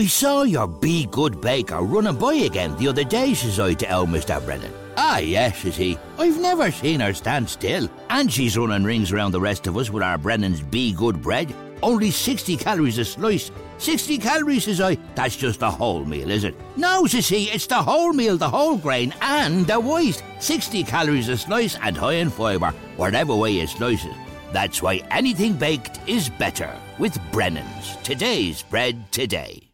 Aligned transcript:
I 0.00 0.06
saw 0.06 0.44
your 0.44 0.66
Be 0.66 1.04
Good 1.04 1.42
Baker 1.42 1.82
running 1.82 2.16
by 2.16 2.32
again 2.32 2.74
the 2.78 2.88
other 2.88 3.04
day, 3.04 3.34
says 3.34 3.60
I 3.60 3.74
to 3.74 3.94
old 3.94 4.08
Mr. 4.08 4.42
Brennan. 4.42 4.72
Ah, 4.96 5.18
yes, 5.18 5.58
says 5.58 5.76
he. 5.76 5.98
I've 6.18 6.40
never 6.40 6.70
seen 6.70 7.00
her 7.00 7.12
stand 7.12 7.50
still. 7.50 7.86
And 8.08 8.32
she's 8.32 8.56
running 8.56 8.82
rings 8.82 9.12
around 9.12 9.32
the 9.32 9.42
rest 9.42 9.66
of 9.66 9.76
us 9.76 9.90
with 9.90 10.02
our 10.02 10.16
Brennan's 10.16 10.62
Be 10.62 10.94
Good 10.94 11.20
bread. 11.20 11.54
Only 11.82 12.10
60 12.10 12.56
calories 12.56 12.96
a 12.96 13.04
slice. 13.04 13.50
60 13.76 14.16
calories, 14.16 14.64
says 14.64 14.80
I. 14.80 14.96
That's 15.16 15.36
just 15.36 15.60
a 15.60 15.70
whole 15.70 16.06
meal, 16.06 16.30
is 16.30 16.44
it? 16.44 16.54
No, 16.78 17.04
says 17.04 17.28
he, 17.28 17.50
it's 17.50 17.66
the 17.66 17.82
whole 17.82 18.14
meal, 18.14 18.38
the 18.38 18.48
whole 18.48 18.78
grain, 18.78 19.12
and 19.20 19.66
the 19.66 19.78
waste. 19.78 20.24
60 20.38 20.82
calories 20.84 21.28
a 21.28 21.36
slice 21.36 21.76
and 21.82 21.94
high 21.94 22.14
in 22.14 22.30
fibre, 22.30 22.72
whatever 22.96 23.36
way 23.36 23.50
you 23.50 23.66
slice 23.66 24.06
it. 24.06 24.16
That's 24.50 24.80
why 24.80 25.02
anything 25.10 25.56
baked 25.56 26.00
is 26.06 26.30
better 26.30 26.74
with 26.98 27.20
Brennan's. 27.32 27.96
Today's 28.02 28.62
bread 28.62 29.12
today. 29.12 29.69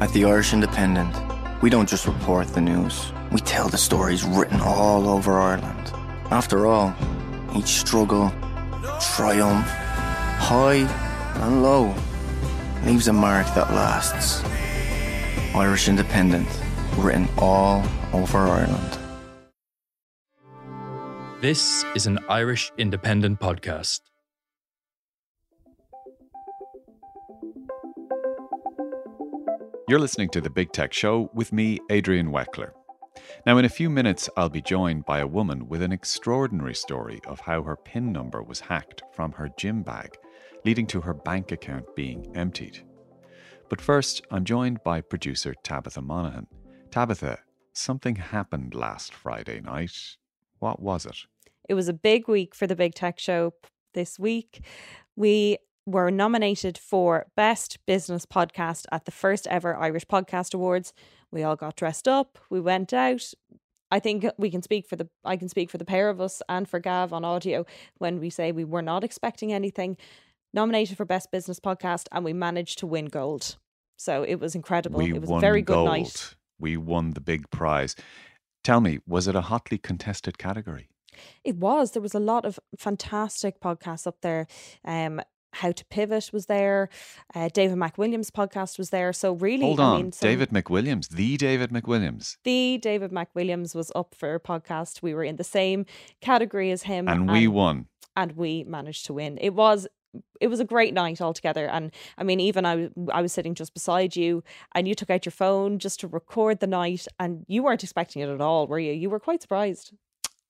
At 0.00 0.12
the 0.12 0.24
Irish 0.24 0.52
Independent, 0.52 1.14
we 1.62 1.70
don't 1.70 1.88
just 1.88 2.06
report 2.06 2.48
the 2.48 2.60
news, 2.60 3.12
we 3.30 3.40
tell 3.40 3.68
the 3.68 3.78
stories 3.78 4.24
written 4.24 4.60
all 4.60 5.08
over 5.08 5.38
Ireland. 5.38 5.92
After 6.32 6.66
all, 6.66 6.92
each 7.56 7.68
struggle, 7.78 8.30
triumph, 9.00 9.68
high 9.68 10.84
and 11.36 11.62
low 11.62 11.94
leaves 12.84 13.06
a 13.06 13.12
mark 13.12 13.46
that 13.54 13.70
lasts. 13.70 14.42
Irish 15.54 15.88
Independent, 15.88 16.48
written 16.98 17.28
all 17.38 17.84
over 18.12 18.38
Ireland. 18.38 18.98
This 21.40 21.84
is 21.94 22.08
an 22.08 22.18
Irish 22.28 22.72
Independent 22.78 23.38
podcast. 23.38 24.00
You're 29.86 29.98
listening 29.98 30.30
to 30.30 30.40
The 30.40 30.48
Big 30.48 30.72
Tech 30.72 30.94
Show 30.94 31.28
with 31.34 31.52
me, 31.52 31.78
Adrian 31.90 32.30
Weckler. 32.30 32.70
Now, 33.44 33.58
in 33.58 33.66
a 33.66 33.68
few 33.68 33.90
minutes, 33.90 34.30
I'll 34.34 34.48
be 34.48 34.62
joined 34.62 35.04
by 35.04 35.18
a 35.18 35.26
woman 35.26 35.68
with 35.68 35.82
an 35.82 35.92
extraordinary 35.92 36.74
story 36.74 37.20
of 37.26 37.40
how 37.40 37.62
her 37.64 37.76
PIN 37.76 38.10
number 38.10 38.42
was 38.42 38.60
hacked 38.60 39.02
from 39.12 39.32
her 39.32 39.50
gym 39.58 39.82
bag, 39.82 40.16
leading 40.64 40.86
to 40.86 41.02
her 41.02 41.12
bank 41.12 41.52
account 41.52 41.94
being 41.94 42.34
emptied. 42.34 42.82
But 43.68 43.78
first, 43.78 44.22
I'm 44.30 44.46
joined 44.46 44.82
by 44.84 45.02
producer 45.02 45.54
Tabitha 45.62 46.00
Monaghan. 46.00 46.46
Tabitha, 46.90 47.40
something 47.74 48.16
happened 48.16 48.74
last 48.74 49.12
Friday 49.12 49.60
night. 49.60 50.16
What 50.60 50.80
was 50.80 51.04
it? 51.04 51.18
It 51.68 51.74
was 51.74 51.88
a 51.88 51.92
big 51.92 52.26
week 52.26 52.54
for 52.54 52.66
the 52.66 52.76
Big 52.76 52.94
Tech 52.94 53.18
Show 53.18 53.52
this 53.92 54.18
week. 54.18 54.64
We 55.14 55.58
were 55.86 56.10
nominated 56.10 56.78
for 56.78 57.26
Best 57.36 57.78
Business 57.86 58.26
Podcast 58.26 58.86
at 58.90 59.04
the 59.04 59.10
first 59.10 59.46
ever 59.48 59.76
Irish 59.76 60.06
Podcast 60.06 60.54
Awards. 60.54 60.92
We 61.30 61.42
all 61.42 61.56
got 61.56 61.76
dressed 61.76 62.08
up, 62.08 62.38
we 62.50 62.60
went 62.60 62.92
out. 62.92 63.32
I 63.90 64.00
think 64.00 64.26
we 64.38 64.50
can 64.50 64.62
speak 64.62 64.88
for 64.88 64.96
the 64.96 65.08
I 65.24 65.36
can 65.36 65.48
speak 65.48 65.70
for 65.70 65.78
the 65.78 65.84
pair 65.84 66.08
of 66.08 66.20
us 66.20 66.42
and 66.48 66.68
for 66.68 66.80
Gav 66.80 67.12
on 67.12 67.24
audio 67.24 67.64
when 67.98 68.18
we 68.18 68.30
say 68.30 68.50
we 68.50 68.64
were 68.64 68.82
not 68.82 69.04
expecting 69.04 69.52
anything. 69.52 69.96
Nominated 70.52 70.96
for 70.96 71.04
Best 71.04 71.30
Business 71.30 71.60
Podcast 71.60 72.06
and 72.12 72.24
we 72.24 72.32
managed 72.32 72.78
to 72.78 72.86
win 72.86 73.06
gold. 73.06 73.56
So 73.96 74.22
it 74.22 74.36
was 74.36 74.54
incredible. 74.54 74.98
We 74.98 75.14
it 75.14 75.20
was 75.20 75.30
a 75.30 75.38
very 75.38 75.62
good 75.62 75.74
gold. 75.74 75.86
night. 75.86 76.34
We 76.58 76.76
won 76.76 77.12
the 77.12 77.20
big 77.20 77.50
prize. 77.50 77.94
Tell 78.62 78.80
me, 78.80 78.98
was 79.06 79.28
it 79.28 79.36
a 79.36 79.42
hotly 79.42 79.78
contested 79.78 80.38
category? 80.38 80.88
It 81.44 81.56
was. 81.56 81.92
There 81.92 82.02
was 82.02 82.14
a 82.14 82.20
lot 82.20 82.44
of 82.44 82.58
fantastic 82.78 83.60
podcasts 83.60 84.06
up 84.06 84.16
there. 84.22 84.46
Um, 84.84 85.20
How 85.54 85.72
to 85.72 85.84
Pivot 85.86 86.30
was 86.32 86.46
there. 86.46 86.88
Uh, 87.34 87.48
David 87.52 87.78
McWilliams' 87.78 88.30
podcast 88.30 88.78
was 88.78 88.90
there. 88.90 89.12
So 89.12 89.32
really, 89.32 89.64
Hold 89.64 89.80
I 89.80 89.84
on, 89.84 89.96
mean, 90.02 90.12
some- 90.12 90.28
David 90.28 90.50
McWilliams, 90.50 91.08
the 91.08 91.36
David 91.36 91.70
McWilliams. 91.70 92.36
the 92.44 92.78
David 92.78 93.10
McWilliams 93.12 93.74
was 93.74 93.90
up 93.94 94.14
for 94.14 94.34
a 94.34 94.40
podcast. 94.40 95.02
We 95.02 95.14
were 95.14 95.24
in 95.24 95.36
the 95.36 95.44
same 95.44 95.86
category 96.20 96.70
as 96.70 96.82
him, 96.84 97.08
And 97.08 97.30
we 97.30 97.46
won. 97.48 97.86
and 98.16 98.32
we 98.32 98.64
managed 98.64 99.06
to 99.06 99.12
win. 99.14 99.38
It 99.40 99.54
was 99.54 99.86
it 100.40 100.46
was 100.46 100.60
a 100.60 100.64
great 100.64 100.94
night 100.94 101.20
altogether. 101.20 101.66
And 101.66 101.90
I 102.16 102.22
mean, 102.22 102.38
even 102.38 102.64
I, 102.64 102.88
I 103.12 103.20
was 103.20 103.32
sitting 103.32 103.54
just 103.56 103.74
beside 103.74 104.14
you, 104.14 104.44
and 104.72 104.86
you 104.86 104.94
took 104.94 105.10
out 105.10 105.24
your 105.26 105.32
phone 105.32 105.80
just 105.80 105.98
to 106.00 106.06
record 106.06 106.60
the 106.60 106.68
night, 106.68 107.06
and 107.18 107.44
you 107.48 107.64
weren't 107.64 107.82
expecting 107.82 108.22
it 108.22 108.28
at 108.28 108.40
all, 108.40 108.68
were 108.68 108.78
you? 108.78 108.92
You 108.92 109.10
were 109.10 109.18
quite 109.18 109.42
surprised. 109.42 109.92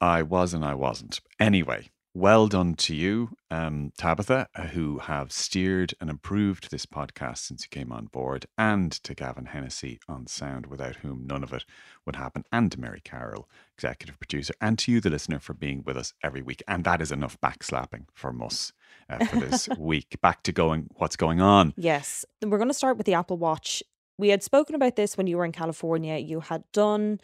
I 0.02 0.20
was 0.20 0.52
and 0.52 0.64
I 0.66 0.74
wasn't. 0.74 1.20
Anyway, 1.40 1.88
well 2.14 2.46
done 2.46 2.74
to 2.74 2.94
you, 2.94 3.30
um, 3.50 3.92
Tabitha, 3.98 4.48
uh, 4.54 4.62
who 4.68 4.98
have 5.00 5.32
steered 5.32 5.94
and 6.00 6.08
improved 6.08 6.70
this 6.70 6.86
podcast 6.86 7.38
since 7.38 7.64
you 7.64 7.68
came 7.68 7.90
on 7.90 8.06
board, 8.06 8.46
and 8.56 8.92
to 8.92 9.14
Gavin 9.14 9.46
Hennessy 9.46 9.98
on 10.08 10.28
sound, 10.28 10.66
without 10.66 10.96
whom 10.96 11.26
none 11.26 11.42
of 11.42 11.52
it 11.52 11.64
would 12.06 12.16
happen, 12.16 12.44
and 12.52 12.70
to 12.70 12.80
Mary 12.80 13.00
Carroll, 13.02 13.48
executive 13.76 14.18
producer, 14.20 14.54
and 14.60 14.78
to 14.78 14.92
you, 14.92 15.00
the 15.00 15.10
listener, 15.10 15.40
for 15.40 15.54
being 15.54 15.82
with 15.84 15.96
us 15.96 16.14
every 16.22 16.40
week. 16.40 16.62
And 16.68 16.84
that 16.84 17.02
is 17.02 17.10
enough 17.10 17.36
backslapping 17.40 18.06
from 18.14 18.40
us 18.40 18.72
uh, 19.10 19.24
for 19.24 19.40
this 19.40 19.68
week. 19.78 20.20
Back 20.22 20.44
to 20.44 20.52
going, 20.52 20.88
what's 20.96 21.16
going 21.16 21.40
on? 21.40 21.74
Yes. 21.76 22.24
We're 22.42 22.58
going 22.58 22.68
to 22.68 22.74
start 22.74 22.96
with 22.96 23.06
the 23.06 23.14
Apple 23.14 23.38
Watch. 23.38 23.82
We 24.18 24.28
had 24.28 24.44
spoken 24.44 24.76
about 24.76 24.94
this 24.94 25.16
when 25.16 25.26
you 25.26 25.36
were 25.36 25.44
in 25.44 25.50
California. 25.50 26.16
You 26.18 26.38
had 26.40 26.62
done, 26.72 27.20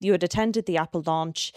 you 0.00 0.12
had 0.12 0.22
attended 0.22 0.64
the 0.64 0.78
Apple 0.78 1.02
launch. 1.06 1.52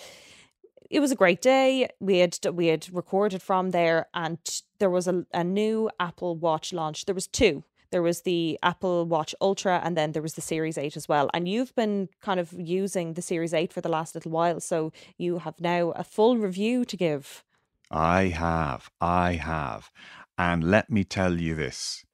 It 0.89 0.99
was 0.99 1.11
a 1.11 1.15
great 1.15 1.41
day. 1.41 1.89
We 1.99 2.17
had 2.17 2.37
we 2.53 2.67
had 2.67 2.91
recorded 2.91 3.41
from 3.41 3.71
there, 3.71 4.07
and 4.13 4.39
there 4.79 4.89
was 4.89 5.07
a, 5.07 5.25
a 5.33 5.43
new 5.43 5.89
Apple 5.99 6.35
Watch 6.35 6.73
launch. 6.73 7.05
There 7.05 7.15
was 7.15 7.27
two. 7.27 7.63
There 7.91 8.01
was 8.03 8.21
the 8.21 8.59
Apple 8.61 9.05
Watch 9.05 9.33
Ultra, 9.41 9.81
and 9.83 9.97
then 9.97 10.11
there 10.11 10.21
was 10.21 10.33
the 10.33 10.41
Series 10.41 10.77
Eight 10.77 10.95
as 10.95 11.07
well. 11.07 11.29
And 11.33 11.47
you've 11.47 11.75
been 11.75 12.09
kind 12.21 12.39
of 12.39 12.53
using 12.53 13.13
the 13.13 13.21
Series 13.21 13.53
Eight 13.53 13.73
for 13.73 13.81
the 13.81 13.89
last 13.89 14.15
little 14.15 14.31
while, 14.31 14.59
so 14.59 14.91
you 15.17 15.39
have 15.39 15.59
now 15.59 15.91
a 15.91 16.03
full 16.03 16.37
review 16.37 16.85
to 16.85 16.97
give. 16.97 17.43
I 17.91 18.25
have. 18.25 18.89
I 19.01 19.33
have. 19.33 19.91
And 20.37 20.63
let 20.63 20.89
me 20.89 21.03
tell 21.03 21.39
you 21.39 21.55
this 21.55 22.05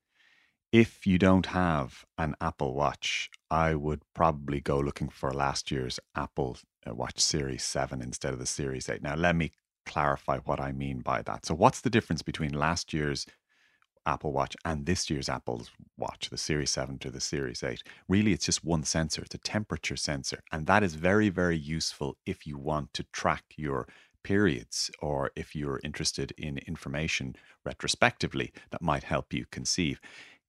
if 0.72 1.08
you 1.08 1.18
don't 1.18 1.48
have 1.48 2.06
an 2.18 2.36
Apple 2.42 2.74
Watch, 2.74 3.30
I 3.50 3.76
would 3.76 4.02
probably 4.14 4.60
go 4.60 4.78
looking 4.80 5.08
for 5.08 5.32
last 5.32 5.72
year's 5.72 6.00
Apple 6.16 6.58
Uh, 6.88 6.94
watch 6.94 7.20
Series 7.20 7.64
7 7.64 8.02
instead 8.02 8.34
of 8.34 8.40
the 8.40 8.46
Series 8.46 8.90
8. 8.90 9.02
Now, 9.02 9.16
let 9.16 9.36
me 9.36 9.52
clarify 9.86 10.38
what 10.40 10.60
I 10.60 10.72
mean 10.72 11.00
by 11.02 11.22
that. 11.24 11.46
So, 11.46 11.56
what's 11.56 11.82
the 11.82 11.90
difference 11.90 12.22
between 12.22 12.54
last 12.54 12.94
year's 12.94 13.26
Apple 14.06 14.32
Watch 14.32 14.56
and 14.66 14.86
this 14.86 15.10
year's 15.10 15.30
Apple 15.30 15.66
Watch, 15.98 16.30
the 16.30 16.38
Series 16.38 16.72
7 16.72 17.00
to 17.00 17.10
the 17.10 17.22
Series 17.22 17.64
8? 17.64 17.82
Really, 18.08 18.34
it's 18.34 18.46
just 18.46 18.64
one 18.64 18.84
sensor, 18.84 19.24
it's 19.24 19.36
a 19.36 19.40
temperature 19.40 19.96
sensor. 19.96 20.42
And 20.52 20.68
that 20.68 20.84
is 20.84 20.96
very, 20.96 21.30
very 21.30 21.58
useful 21.58 22.18
if 22.26 22.46
you 22.46 22.58
want 22.58 22.94
to 22.94 23.06
track 23.12 23.44
your 23.58 23.88
periods 24.24 24.90
or 25.02 25.32
if 25.36 25.56
you're 25.56 25.80
interested 25.84 26.34
in 26.38 26.58
information 26.60 27.36
retrospectively 27.64 28.52
that 28.72 28.82
might 28.82 29.04
help 29.04 29.34
you 29.34 29.46
conceive. 29.52 30.00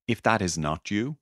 If 0.07 0.23
that 0.23 0.41
is 0.41 0.57
not 0.57 0.89
you, 0.89 1.17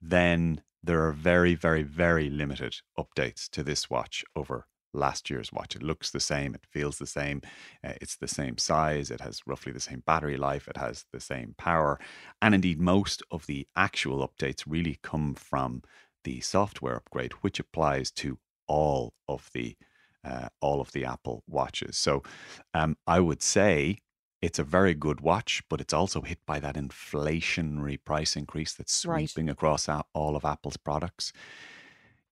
then 0.00 0.62
there 0.84 1.06
are 1.06 1.12
very, 1.12 1.54
very, 1.54 1.82
very 1.82 2.28
limited 2.28 2.76
updates 2.98 3.48
to 3.50 3.62
this 3.62 3.88
watch 3.88 4.24
over 4.36 4.66
last 4.92 5.28
year's 5.28 5.52
watch. 5.52 5.74
It 5.74 5.82
looks 5.82 6.10
the 6.10 6.20
same, 6.20 6.54
it 6.54 6.66
feels 6.70 6.98
the 6.98 7.06
same, 7.06 7.40
uh, 7.82 7.94
it's 8.00 8.16
the 8.16 8.28
same 8.28 8.58
size, 8.58 9.10
it 9.10 9.20
has 9.20 9.40
roughly 9.46 9.72
the 9.72 9.80
same 9.80 10.02
battery 10.06 10.36
life, 10.36 10.68
it 10.68 10.76
has 10.76 11.04
the 11.12 11.20
same 11.20 11.54
power. 11.58 11.98
And 12.40 12.54
indeed, 12.54 12.80
most 12.80 13.22
of 13.30 13.46
the 13.46 13.66
actual 13.76 14.26
updates 14.26 14.64
really 14.66 14.98
come 15.02 15.34
from 15.34 15.82
the 16.22 16.40
software 16.40 16.96
upgrade, 16.96 17.32
which 17.42 17.58
applies 17.58 18.10
to 18.12 18.38
all 18.66 19.14
of 19.28 19.50
the 19.52 19.76
uh, 20.24 20.48
all 20.62 20.80
of 20.80 20.90
the 20.92 21.04
Apple 21.04 21.42
watches. 21.46 21.98
So 21.98 22.22
um, 22.72 22.96
I 23.06 23.20
would 23.20 23.42
say 23.42 23.98
it's 24.44 24.58
a 24.58 24.64
very 24.64 24.94
good 24.94 25.20
watch, 25.22 25.62
but 25.70 25.80
it's 25.80 25.94
also 25.94 26.20
hit 26.20 26.38
by 26.44 26.60
that 26.60 26.76
inflationary 26.76 27.98
price 28.04 28.36
increase 28.36 28.74
that's 28.74 29.04
Right. 29.06 29.28
sweeping 29.28 29.48
across 29.48 29.88
all 29.88 30.36
of 30.36 30.44
Apple's 30.44 30.76
products. 30.76 31.32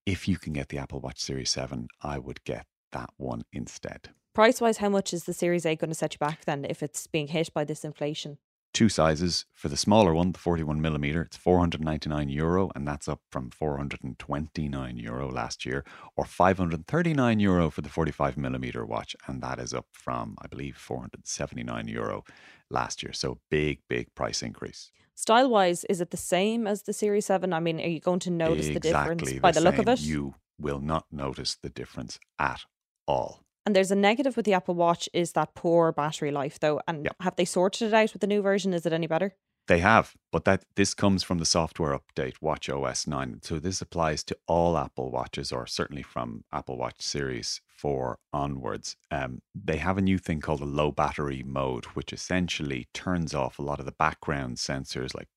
If 0.04 0.28
you 0.28 0.36
can 0.36 0.52
get 0.52 0.68
the 0.68 0.78
Apple 0.78 1.00
Watch 1.00 1.20
Series 1.20 1.50
7, 1.50 1.88
I 2.02 2.18
would 2.18 2.44
get 2.44 2.66
that 2.90 3.10
one 3.16 3.42
instead. 3.52 4.10
Price 4.34 4.60
wise, 4.60 4.78
how 4.78 4.88
much 4.88 5.12
is 5.14 5.24
the 5.24 5.32
Series 5.32 5.64
8 5.64 5.78
going 5.78 5.90
to 5.90 5.94
set 5.94 6.14
you 6.14 6.18
back 6.18 6.44
then 6.44 6.64
if 6.68 6.82
it's 6.82 7.06
being 7.06 7.28
hit 7.28 7.52
by 7.54 7.64
this 7.64 7.84
inflation? 7.84 8.38
Two 8.72 8.88
sizes. 8.88 9.44
For 9.52 9.68
the 9.68 9.76
smaller 9.76 10.14
one, 10.14 10.32
the 10.32 10.38
41 10.38 10.80
millimeter, 10.80 11.20
it's 11.22 11.36
499 11.36 12.30
euro, 12.30 12.70
and 12.74 12.88
that's 12.88 13.06
up 13.06 13.20
from 13.30 13.50
429 13.50 14.96
euro 14.96 15.30
last 15.30 15.66
year, 15.66 15.84
or 16.16 16.24
539 16.24 17.38
euro 17.38 17.70
for 17.70 17.82
the 17.82 17.90
45 17.90 18.38
millimeter 18.38 18.86
watch, 18.86 19.14
and 19.26 19.42
that 19.42 19.58
is 19.58 19.74
up 19.74 19.86
from, 19.92 20.36
I 20.40 20.46
believe, 20.46 20.76
479 20.78 21.86
euro 21.88 22.24
last 22.70 23.02
year. 23.02 23.12
So 23.12 23.38
big, 23.50 23.80
big 23.88 24.14
price 24.14 24.42
increase. 24.42 24.90
Style 25.14 25.50
wise, 25.50 25.84
is 25.84 26.00
it 26.00 26.10
the 26.10 26.16
same 26.16 26.66
as 26.66 26.82
the 26.82 26.94
Series 26.94 27.26
7? 27.26 27.52
I 27.52 27.60
mean, 27.60 27.78
are 27.78 27.88
you 27.88 28.00
going 28.00 28.20
to 28.20 28.30
notice 28.30 28.68
the 28.68 28.80
difference 28.80 29.22
Exactly 29.22 29.38
by 29.38 29.52
the, 29.52 29.60
look 29.60 29.76
of 29.76 29.86
it? 29.86 30.00
You 30.00 30.34
will 30.58 30.80
not 30.80 31.04
notice 31.12 31.56
the 31.62 31.68
difference 31.68 32.18
at 32.38 32.62
all. 33.06 33.41
And 33.64 33.76
there's 33.76 33.90
a 33.92 33.96
negative 33.96 34.36
with 34.36 34.44
the 34.44 34.54
Apple 34.54 34.74
Watch 34.74 35.08
is 35.12 35.32
that 35.32 35.54
poor 35.54 35.92
battery 35.92 36.30
life, 36.32 36.58
though. 36.58 36.80
And 36.88 37.06
Yeah. 37.06 37.12
have 37.20 37.36
they 37.36 37.44
sorted 37.44 37.88
it 37.88 37.94
out 37.94 38.12
with 38.12 38.20
the 38.20 38.26
new 38.26 38.42
version? 38.42 38.72
Is 38.74 38.86
it 38.86 38.92
any 38.92 39.06
better? 39.06 39.36
They 39.68 39.78
have, 39.78 40.16
but 40.32 40.44
that 40.44 40.64
this 40.74 40.92
comes 40.92 41.22
from 41.22 41.38
the 41.38 41.44
software 41.46 41.96
update 41.96 42.42
Watch 42.42 42.68
OS 42.68 43.06
9. 43.06 43.38
So 43.42 43.60
this 43.60 43.80
applies 43.80 44.24
to 44.24 44.36
all 44.48 44.76
Apple 44.76 45.10
Watches, 45.12 45.52
or 45.52 45.68
certainly 45.68 46.02
from 46.02 46.42
Apple 46.52 46.76
Watch 46.76 47.00
Series 47.00 47.60
4 47.68 48.18
onwards. 48.32 48.96
Um, 49.12 49.40
they 49.54 49.76
have 49.76 49.96
a 49.98 50.02
new 50.02 50.18
thing 50.18 50.40
called 50.40 50.62
a 50.62 50.64
low 50.66 50.90
battery 50.90 51.44
mode, 51.44 51.84
which 51.94 52.12
essentially 52.12 52.88
turns 52.92 53.34
off 53.34 53.60
a 53.60 53.62
lot 53.62 53.78
of 53.78 53.86
the 53.86 53.92
background 53.92 54.56
sensors, 54.56 55.14
like 55.14 55.28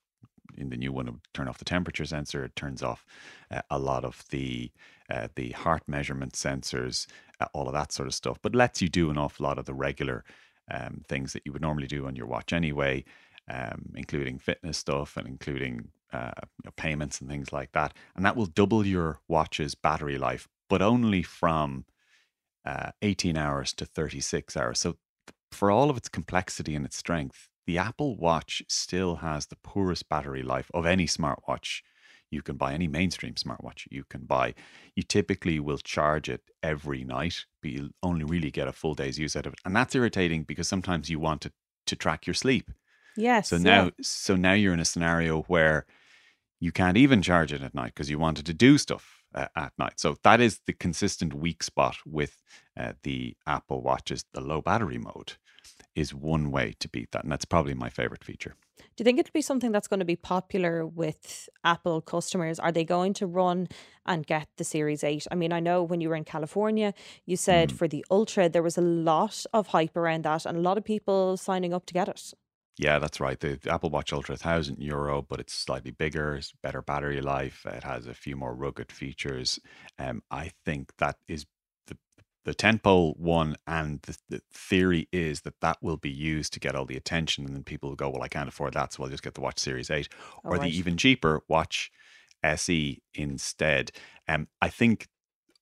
in 0.57 0.69
the 0.69 0.77
new 0.77 0.91
one, 0.91 1.07
it 1.07 1.11
would 1.11 1.21
turn 1.33 1.47
off 1.47 1.59
the 1.59 1.65
temperature 1.65 2.05
sensor. 2.05 2.43
It 2.43 2.55
turns 2.55 2.81
off 2.81 3.05
uh, 3.51 3.61
a 3.69 3.77
lot 3.77 4.03
of 4.03 4.23
the 4.29 4.71
uh, 5.09 5.27
the 5.35 5.51
heart 5.51 5.83
measurement 5.87 6.33
sensors, 6.33 7.07
uh, 7.39 7.47
all 7.53 7.67
of 7.67 7.73
that 7.73 7.91
sort 7.91 8.07
of 8.07 8.13
stuff. 8.13 8.39
But 8.41 8.55
lets 8.55 8.81
you 8.81 8.89
do 8.89 9.09
an 9.09 9.17
awful 9.17 9.45
lot 9.45 9.59
of 9.59 9.65
the 9.65 9.73
regular 9.73 10.23
um, 10.71 11.03
things 11.07 11.33
that 11.33 11.43
you 11.45 11.53
would 11.53 11.61
normally 11.61 11.87
do 11.87 12.07
on 12.07 12.15
your 12.15 12.25
watch 12.25 12.51
anyway 12.51 13.05
um, 13.49 13.91
including 13.95 14.39
fitness 14.39 14.77
stuff 14.77 15.17
and 15.17 15.27
including 15.27 15.89
uh, 16.13 16.31
you 16.37 16.65
know, 16.65 16.71
payments 16.75 17.19
and 17.19 17.29
things 17.29 17.51
like 17.53 17.71
that. 17.73 17.93
And 18.15 18.25
that 18.25 18.35
will 18.35 18.45
double 18.45 18.85
your 18.85 19.19
watch's 19.27 19.75
battery 19.75 20.17
life, 20.17 20.47
but 20.69 20.81
only 20.81 21.21
from 21.21 21.85
uh, 22.65 22.91
18 23.01 23.37
hours 23.37 23.73
to 23.73 23.85
36 23.85 24.57
hours. 24.57 24.79
So, 24.79 24.97
for 25.51 25.71
all 25.71 25.89
of 25.89 25.95
its 25.95 26.09
complexity 26.09 26.75
and 26.75 26.85
its 26.85 26.97
strength, 26.97 27.47
the 27.65 27.77
Apple 27.77 28.17
Watch 28.17 28.61
still 28.67 29.17
has 29.17 29.45
the 29.45 29.55
poorest 29.57 30.09
battery 30.09 30.43
life 30.43 30.69
of 30.73 30.85
any 30.85 31.05
smartwatch 31.05 31.81
you 32.35 32.41
can 32.41 32.57
buy, 32.57 32.73
any 32.73 32.87
mainstream 32.87 33.33
smartwatch 33.33 33.87
you 33.89 34.03
can 34.09 34.25
buy. 34.25 34.53
You 34.95 35.03
typically 35.03 35.59
will 35.59 35.77
charge 35.77 36.29
it 36.29 36.41
every 36.61 37.03
night, 37.03 37.45
but 37.61 37.71
you'll 37.71 37.89
only 38.03 38.25
really 38.25 38.51
get 38.51 38.67
a 38.67 38.73
full 38.73 38.93
day's 38.93 39.17
use 39.17 39.35
out 39.35 39.47
of 39.47 39.53
it. 39.53 39.59
And 39.65 39.75
that's 39.75 39.95
irritating 39.95 40.43
because 40.43 40.67
sometimes 40.67 41.09
you 41.09 41.19
want 41.19 41.45
it 41.45 41.53
to 41.87 41.95
track 41.95 42.27
your 42.27 42.33
sleep. 42.33 42.69
Yes. 43.17 43.49
So 43.49 43.57
now, 43.57 43.85
yeah. 43.85 43.89
so 44.01 44.35
now 44.35 44.53
you're 44.53 44.73
in 44.73 44.79
a 44.79 44.85
scenario 44.85 45.43
where 45.43 45.85
you 46.59 46.71
can't 46.71 46.97
even 46.97 47.21
charge 47.21 47.53
it 47.53 47.63
at 47.63 47.73
night 47.73 47.93
because 47.95 48.09
you 48.09 48.19
wanted 48.19 48.45
to 48.45 48.53
do 48.53 48.77
stuff 48.77 49.23
uh, 49.33 49.47
at 49.55 49.73
night. 49.77 49.99
So 49.99 50.17
that 50.23 50.41
is 50.41 50.59
the 50.67 50.73
consistent 50.73 51.33
weak 51.33 51.63
spot 51.63 51.97
with 52.05 52.41
uh, 52.77 52.93
the 53.03 53.35
Apple 53.47 53.81
Watches. 53.81 54.25
The 54.33 54.41
low 54.41 54.61
battery 54.61 54.97
mode 54.97 55.33
is 55.95 56.13
one 56.13 56.51
way 56.51 56.75
to 56.79 56.89
beat 56.89 57.11
that, 57.11 57.23
and 57.23 57.31
that's 57.31 57.45
probably 57.45 57.73
my 57.73 57.89
favorite 57.89 58.23
feature. 58.23 58.55
Do 58.77 58.83
you 59.01 59.05
think 59.05 59.19
it'll 59.19 59.31
be 59.31 59.41
something 59.41 59.71
that's 59.71 59.87
going 59.87 59.99
to 59.99 60.05
be 60.05 60.15
popular 60.15 60.85
with 60.85 61.49
Apple 61.63 62.01
customers? 62.01 62.59
Are 62.59 62.71
they 62.71 62.83
going 62.83 63.13
to 63.15 63.27
run 63.27 63.67
and 64.05 64.25
get 64.25 64.47
the 64.57 64.63
Series 64.63 65.03
8? 65.03 65.27
I 65.31 65.35
mean, 65.35 65.51
I 65.53 65.59
know 65.59 65.83
when 65.83 66.01
you 66.01 66.09
were 66.09 66.15
in 66.15 66.25
California, 66.25 66.93
you 67.25 67.37
said 67.37 67.69
Mm. 67.69 67.73
for 67.77 67.87
the 67.87 68.05
Ultra, 68.11 68.49
there 68.49 68.63
was 68.63 68.77
a 68.77 68.81
lot 68.81 69.45
of 69.53 69.67
hype 69.67 69.95
around 69.95 70.23
that 70.25 70.45
and 70.45 70.57
a 70.57 70.61
lot 70.61 70.77
of 70.77 70.83
people 70.85 71.37
signing 71.37 71.73
up 71.73 71.85
to 71.87 71.93
get 71.93 72.07
it. 72.07 72.33
Yeah, 72.77 72.99
that's 72.99 73.21
right. 73.21 73.39
The 73.39 73.57
Apple 73.69 73.89
Watch 73.89 74.11
Ultra, 74.11 74.35
thousand 74.35 74.81
euro, 74.83 75.21
but 75.21 75.39
it's 75.39 75.53
slightly 75.53 75.91
bigger, 75.91 76.35
it's 76.35 76.51
better 76.61 76.81
battery 76.81 77.21
life. 77.21 77.65
It 77.65 77.83
has 77.83 78.05
a 78.05 78.13
few 78.13 78.35
more 78.35 78.53
rugged 78.53 78.91
features. 78.91 79.59
Um, 79.97 80.21
I 80.29 80.51
think 80.65 80.91
that 80.97 81.15
is 81.29 81.45
the 82.45 82.53
tentpole 82.53 83.17
one, 83.17 83.57
and 83.67 84.01
the, 84.03 84.17
the 84.29 84.41
theory 84.53 85.09
is 85.11 85.41
that 85.41 85.59
that 85.61 85.77
will 85.81 85.97
be 85.97 86.11
used 86.11 86.53
to 86.53 86.59
get 86.59 86.75
all 86.75 86.85
the 86.85 86.97
attention, 86.97 87.45
and 87.45 87.55
then 87.55 87.63
people 87.63 87.89
will 87.89 87.95
go, 87.95 88.09
"Well, 88.09 88.23
I 88.23 88.27
can't 88.27 88.47
afford 88.47 88.73
that, 88.73 88.93
so 88.93 89.03
I'll 89.03 89.09
just 89.09 89.23
get 89.23 89.33
the 89.33 89.41
Watch 89.41 89.59
Series 89.59 89.89
Eight 89.89 90.09
All 90.43 90.51
or 90.51 90.57
right. 90.57 90.71
the 90.71 90.77
even 90.77 90.95
cheaper 90.95 91.41
Watch 91.47 91.91
SE 92.43 93.01
instead." 93.13 93.91
Um, 94.27 94.47
I 94.61 94.69
think 94.69 95.07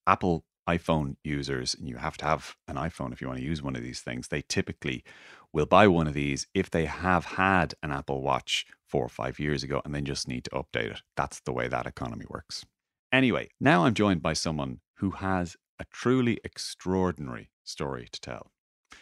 Apple 0.05 0.45
iPhone 0.67 1.15
users, 1.23 1.73
and 1.73 1.89
you 1.89 1.97
have 1.97 2.17
to 2.17 2.25
have 2.25 2.55
an 2.67 2.75
iPhone 2.75 3.11
if 3.11 3.21
you 3.21 3.27
want 3.27 3.39
to 3.39 3.45
use 3.45 3.61
one 3.61 3.75
of 3.75 3.83
these 3.83 4.01
things, 4.01 4.27
they 4.27 4.41
typically 4.41 5.03
will 5.51 5.65
buy 5.65 5.87
one 5.87 6.07
of 6.07 6.13
these 6.13 6.47
if 6.53 6.69
they 6.69 6.85
have 6.85 7.25
had 7.25 7.73
an 7.83 7.91
Apple 7.91 8.21
Watch 8.21 8.65
four 8.85 9.03
or 9.05 9.09
five 9.09 9.39
years 9.39 9.63
ago 9.63 9.81
and 9.85 9.93
then 9.93 10.05
just 10.05 10.27
need 10.27 10.45
to 10.45 10.49
update 10.51 10.91
it. 10.91 11.01
That's 11.15 11.39
the 11.41 11.51
way 11.51 11.67
that 11.67 11.85
economy 11.85 12.25
works. 12.29 12.65
Anyway, 13.11 13.49
now 13.59 13.85
I'm 13.85 13.93
joined 13.93 14.21
by 14.21 14.33
someone 14.33 14.79
who 14.95 15.11
has 15.11 15.55
a 15.83 15.85
truly 15.91 16.39
extraordinary 16.45 17.49
story 17.65 18.07
to 18.09 18.21
tell. 18.21 18.51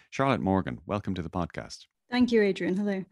Charlotte 0.09 0.41
Morgan, 0.41 0.79
welcome 0.87 1.13
to 1.13 1.21
the 1.21 1.29
podcast. 1.29 1.85
Thank 2.09 2.31
you, 2.31 2.41
Adrian. 2.41 2.75
Hello. 2.75 3.05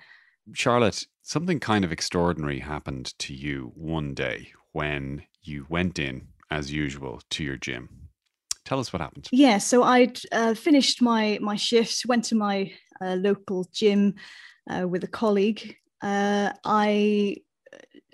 Charlotte, 0.53 1.05
something 1.21 1.59
kind 1.59 1.85
of 1.85 1.91
extraordinary 1.91 2.59
happened 2.59 3.13
to 3.19 3.33
you 3.35 3.71
one 3.75 4.15
day 4.15 4.51
when 4.71 5.21
you 5.43 5.67
went 5.69 5.99
in, 5.99 6.29
as 6.49 6.71
usual, 6.71 7.21
to 7.29 7.43
your 7.43 7.57
gym. 7.57 8.09
Tell 8.65 8.79
us 8.79 8.91
what 8.91 9.01
happened. 9.01 9.27
Yeah, 9.31 9.59
so 9.59 9.83
I'd 9.83 10.19
uh, 10.31 10.55
finished 10.55 10.99
my 11.01 11.37
my 11.39 11.55
shift, 11.55 12.07
went 12.07 12.23
to 12.25 12.35
my 12.35 12.71
uh, 12.99 13.15
local 13.15 13.67
gym 13.71 14.15
uh, 14.67 14.87
with 14.87 15.03
a 15.03 15.07
colleague. 15.07 15.75
Uh, 16.01 16.53
I 16.65 17.35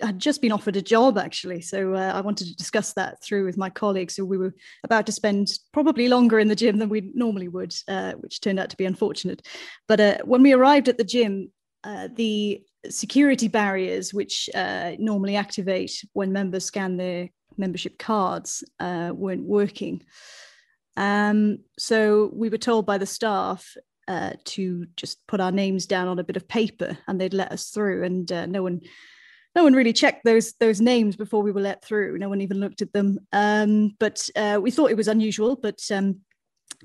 had 0.00 0.18
just 0.18 0.42
been 0.42 0.52
offered 0.52 0.76
a 0.76 0.82
job 0.82 1.18
actually, 1.18 1.60
so 1.60 1.94
uh, 1.94 2.12
I 2.14 2.20
wanted 2.20 2.48
to 2.48 2.56
discuss 2.56 2.92
that 2.94 3.22
through 3.22 3.44
with 3.46 3.56
my 3.56 3.70
colleagues. 3.70 4.14
So 4.14 4.24
we 4.24 4.38
were 4.38 4.54
about 4.84 5.06
to 5.06 5.12
spend 5.12 5.48
probably 5.72 6.08
longer 6.08 6.38
in 6.38 6.48
the 6.48 6.56
gym 6.56 6.78
than 6.78 6.88
we 6.88 7.12
normally 7.14 7.48
would, 7.48 7.74
uh, 7.88 8.12
which 8.12 8.40
turned 8.40 8.58
out 8.58 8.70
to 8.70 8.76
be 8.76 8.84
unfortunate. 8.84 9.46
But 9.88 10.00
uh, 10.00 10.18
when 10.24 10.42
we 10.42 10.52
arrived 10.52 10.88
at 10.88 10.98
the 10.98 11.04
gym, 11.04 11.50
uh, 11.84 12.08
the 12.14 12.62
security 12.88 13.48
barriers, 13.48 14.12
which 14.12 14.50
uh, 14.54 14.92
normally 14.98 15.36
activate 15.36 16.04
when 16.12 16.32
members 16.32 16.64
scan 16.64 16.96
their 16.96 17.28
membership 17.56 17.98
cards, 17.98 18.64
uh, 18.80 19.12
weren't 19.14 19.44
working. 19.44 20.02
Um, 20.96 21.58
so 21.78 22.30
we 22.32 22.48
were 22.48 22.58
told 22.58 22.86
by 22.86 22.98
the 22.98 23.06
staff 23.06 23.76
to 24.44 24.86
just 24.96 25.26
put 25.26 25.40
our 25.40 25.50
names 25.50 25.86
down 25.86 26.06
on 26.06 26.18
a 26.18 26.24
bit 26.24 26.36
of 26.36 26.46
paper, 26.46 26.96
and 27.08 27.20
they'd 27.20 27.34
let 27.34 27.50
us 27.50 27.70
through. 27.70 28.04
And 28.04 28.52
no 28.52 28.62
one, 28.62 28.82
no 29.56 29.64
one 29.64 29.72
really 29.72 29.94
checked 29.94 30.22
those 30.22 30.52
those 30.60 30.82
names 30.82 31.16
before 31.16 31.42
we 31.42 31.50
were 31.50 31.62
let 31.62 31.82
through. 31.82 32.18
No 32.18 32.28
one 32.28 32.42
even 32.42 32.60
looked 32.60 32.82
at 32.82 32.92
them. 32.92 33.18
Um, 33.32 33.96
but 33.98 34.28
uh, 34.36 34.60
we 34.62 34.70
thought 34.70 34.90
it 34.90 34.96
was 34.96 35.08
unusual, 35.08 35.56
but 35.56 35.80
um, 35.90 36.20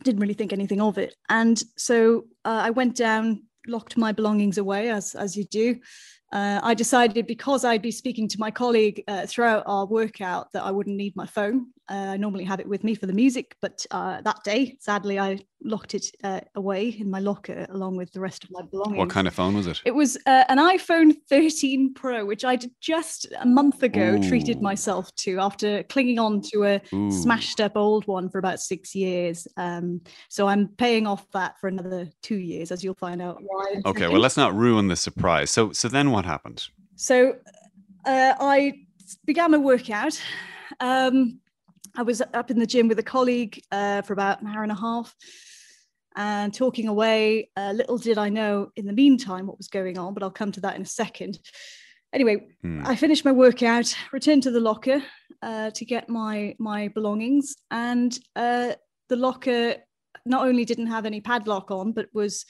didn't 0.03 0.21
really 0.21 0.33
think 0.33 0.53
anything 0.53 0.79
of 0.81 0.97
it. 0.97 1.13
And 1.29 1.61
so 1.77 2.23
uh, 2.45 2.61
I 2.63 2.69
went 2.69 2.95
down, 2.95 3.43
locked 3.67 3.97
my 3.97 4.13
belongings 4.13 4.57
away, 4.57 4.89
as 4.89 5.13
as 5.15 5.35
you 5.35 5.43
do. 5.43 5.79
Uh, 6.31 6.59
I 6.63 6.73
decided 6.73 7.27
because 7.27 7.65
I'd 7.65 7.81
be 7.81 7.91
speaking 7.91 8.27
to 8.29 8.39
my 8.39 8.51
colleague 8.51 9.03
uh, 9.07 9.25
throughout 9.25 9.63
our 9.65 9.85
workout 9.85 10.51
that 10.53 10.63
I 10.63 10.71
wouldn't 10.71 10.95
need 10.95 11.15
my 11.15 11.25
phone. 11.25 11.67
Uh, 11.89 12.11
I 12.13 12.17
normally 12.17 12.45
have 12.45 12.61
it 12.61 12.69
with 12.69 12.85
me 12.85 12.95
for 12.95 13.05
the 13.05 13.13
music, 13.13 13.57
but 13.61 13.85
uh, 13.91 14.21
that 14.21 14.43
day, 14.45 14.77
sadly, 14.79 15.19
I 15.19 15.39
locked 15.63 15.93
it 15.93 16.05
uh, 16.23 16.39
away 16.55 16.89
in 16.89 17.09
my 17.09 17.19
locker 17.19 17.65
along 17.69 17.97
with 17.97 18.11
the 18.13 18.19
rest 18.19 18.43
of 18.43 18.51
my 18.51 18.61
belongings. 18.61 18.97
What 18.97 19.09
kind 19.09 19.27
of 19.27 19.33
phone 19.33 19.55
was 19.55 19.67
it? 19.67 19.81
It 19.85 19.93
was 19.93 20.17
uh, 20.25 20.45
an 20.47 20.57
iPhone 20.57 21.13
13 21.29 21.93
Pro, 21.93 22.25
which 22.25 22.45
I 22.45 22.55
did 22.55 22.71
just 22.79 23.27
a 23.39 23.45
month 23.45 23.83
ago 23.83 24.21
treated 24.21 24.61
myself 24.61 25.13
to 25.17 25.39
after 25.39 25.83
clinging 25.83 26.19
on 26.19 26.41
to 26.53 26.63
a 26.63 26.81
Ooh. 26.93 27.11
smashed 27.11 27.59
up 27.59 27.75
old 27.75 28.07
one 28.07 28.29
for 28.29 28.37
about 28.37 28.59
six 28.59 28.95
years. 28.95 29.47
Um, 29.57 30.01
so 30.29 30.47
I'm 30.47 30.69
paying 30.69 31.07
off 31.07 31.29
that 31.33 31.59
for 31.59 31.67
another 31.67 32.07
two 32.21 32.37
years, 32.37 32.71
as 32.71 32.83
you'll 32.83 32.93
find 32.95 33.21
out 33.21 33.39
why. 33.41 33.81
Okay, 33.85 34.07
well, 34.07 34.21
let's 34.21 34.37
not 34.37 34.55
ruin 34.55 34.87
the 34.87 34.95
surprise. 34.95 35.51
So, 35.51 35.71
so 35.71 35.87
then 35.87 36.11
what 36.11 36.20
happened? 36.25 36.67
So 36.95 37.35
uh, 38.05 38.33
I 38.39 38.73
began 39.25 39.51
my 39.51 39.57
workout. 39.57 40.21
Um, 40.79 41.39
I 41.95 42.03
was 42.03 42.21
up 42.33 42.51
in 42.51 42.59
the 42.59 42.65
gym 42.65 42.87
with 42.87 42.99
a 42.99 43.03
colleague 43.03 43.61
uh, 43.71 44.01
for 44.01 44.13
about 44.13 44.41
an 44.41 44.47
hour 44.47 44.63
and 44.63 44.71
a 44.71 44.75
half 44.75 45.13
and 46.15 46.53
talking 46.53 46.87
away. 46.87 47.49
Uh, 47.55 47.73
little 47.75 47.97
did 47.97 48.17
I 48.17 48.29
know 48.29 48.71
in 48.75 48.85
the 48.85 48.93
meantime 48.93 49.47
what 49.47 49.57
was 49.57 49.67
going 49.67 49.97
on, 49.97 50.13
but 50.13 50.23
I'll 50.23 50.31
come 50.31 50.51
to 50.53 50.61
that 50.61 50.75
in 50.75 50.81
a 50.81 50.85
second. 50.85 51.39
Anyway, 52.13 52.47
Hmm. 52.61 52.83
I 52.85 52.95
finished 52.95 53.25
my 53.25 53.31
workout, 53.31 53.95
returned 54.11 54.43
to 54.43 54.51
the 54.51 54.59
locker 54.59 55.01
uh, 55.41 55.71
to 55.71 55.85
get 55.85 56.09
my 56.09 56.55
my 56.59 56.89
belongings, 56.89 57.55
and 57.69 58.17
uh, 58.35 58.73
the 59.07 59.15
locker 59.15 59.75
not 60.25 60.45
only 60.45 60.65
didn't 60.65 60.87
have 60.87 61.05
any 61.05 61.21
padlock 61.21 61.71
on, 61.71 61.93
but 61.93 62.07
was 62.13 62.45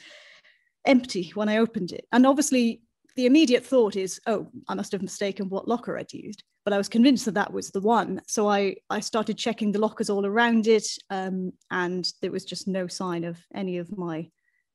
empty 0.85 1.31
when 1.35 1.47
I 1.47 1.57
opened 1.57 1.91
it. 1.91 2.05
And 2.11 2.25
obviously, 2.25 2.81
the 3.15 3.25
immediate 3.25 3.65
thought 3.65 3.96
is, 3.96 4.20
oh, 4.27 4.48
I 4.68 4.74
must 4.74 4.91
have 4.91 5.01
mistaken 5.01 5.50
what 5.50 5.68
locker 5.68 5.98
I'd 5.98 6.13
used. 6.13 6.44
But 6.63 6.74
I 6.74 6.77
was 6.77 6.89
convinced 6.89 7.25
that 7.25 7.34
that 7.34 7.51
was 7.51 7.72
the 7.72 7.82
one. 7.82 8.22
So 8.27 8.48
I, 8.48 8.75
I 8.89 9.00
started 9.00 9.38
checking 9.38 9.72
the 9.72 9.80
lockers 9.80 10.10
all 10.10 10.25
around 10.25 10.68
it, 10.68 10.88
um, 11.10 11.53
and 11.72 12.08
there 12.22 12.32
was 12.32 12.46
just 12.46 12.68
no 12.68 12.88
sign 12.88 13.24
of 13.24 13.39
any 13.53 13.77
of 13.77 13.98
my 13.98 14.30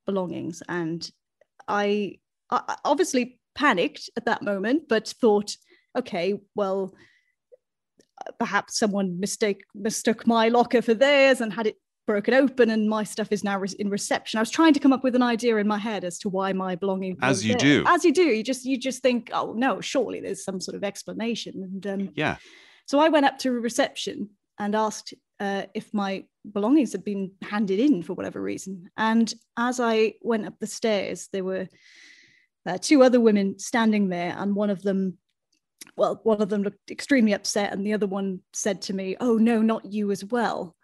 belongings. 0.04 0.62
And 0.68 1.08
I, 1.68 2.18
I 2.50 2.76
obviously 2.84 3.38
panicked 3.54 4.10
at 4.16 4.24
that 4.24 4.42
moment, 4.42 4.88
but 4.88 5.08
thought, 5.20 5.56
okay, 5.96 6.34
well, 6.54 6.94
perhaps 8.38 8.78
someone 8.78 9.20
mistake 9.20 9.62
mistook 9.74 10.26
my 10.26 10.48
locker 10.48 10.82
for 10.82 10.94
theirs 10.94 11.40
and 11.40 11.52
had 11.52 11.68
it 11.68 11.76
broken 12.06 12.32
open 12.34 12.70
and 12.70 12.88
my 12.88 13.02
stuff 13.04 13.28
is 13.32 13.42
now 13.42 13.58
re- 13.58 13.68
in 13.78 13.90
reception 13.90 14.38
i 14.38 14.40
was 14.40 14.50
trying 14.50 14.72
to 14.72 14.80
come 14.80 14.92
up 14.92 15.02
with 15.02 15.14
an 15.14 15.22
idea 15.22 15.56
in 15.56 15.66
my 15.66 15.78
head 15.78 16.04
as 16.04 16.18
to 16.18 16.28
why 16.28 16.52
my 16.52 16.74
belongings 16.76 17.18
As 17.22 17.44
you 17.44 17.54
there. 17.54 17.82
do. 17.82 17.84
as 17.86 18.04
you 18.04 18.12
do 18.12 18.22
you 18.22 18.42
just 18.42 18.64
you 18.64 18.78
just 18.78 19.02
think 19.02 19.30
oh 19.32 19.52
no 19.56 19.80
surely 19.80 20.20
there's 20.20 20.44
some 20.44 20.60
sort 20.60 20.76
of 20.76 20.84
explanation 20.84 21.54
and 21.62 21.86
um, 21.86 22.10
Yeah. 22.14 22.36
so 22.86 22.98
i 23.00 23.08
went 23.08 23.26
up 23.26 23.38
to 23.40 23.50
reception 23.50 24.30
and 24.58 24.74
asked 24.74 25.12
uh, 25.38 25.64
if 25.74 25.92
my 25.92 26.24
belongings 26.50 26.92
had 26.92 27.04
been 27.04 27.32
handed 27.42 27.78
in 27.78 28.02
for 28.02 28.14
whatever 28.14 28.40
reason 28.40 28.88
and 28.96 29.34
as 29.58 29.80
i 29.80 30.14
went 30.22 30.46
up 30.46 30.54
the 30.60 30.66
stairs 30.66 31.28
there 31.32 31.44
were 31.44 31.66
uh, 32.66 32.78
two 32.80 33.02
other 33.02 33.20
women 33.20 33.58
standing 33.60 34.08
there, 34.08 34.34
and 34.36 34.56
one 34.56 34.70
of 34.70 34.82
them, 34.82 35.16
well, 35.96 36.20
one 36.24 36.42
of 36.42 36.48
them 36.48 36.64
looked 36.64 36.90
extremely 36.90 37.32
upset, 37.32 37.72
and 37.72 37.86
the 37.86 37.92
other 37.92 38.08
one 38.08 38.40
said 38.52 38.82
to 38.82 38.92
me, 38.92 39.16
"Oh 39.20 39.36
no, 39.36 39.62
not 39.62 39.84
you 39.92 40.10
as 40.10 40.24
well." 40.24 40.74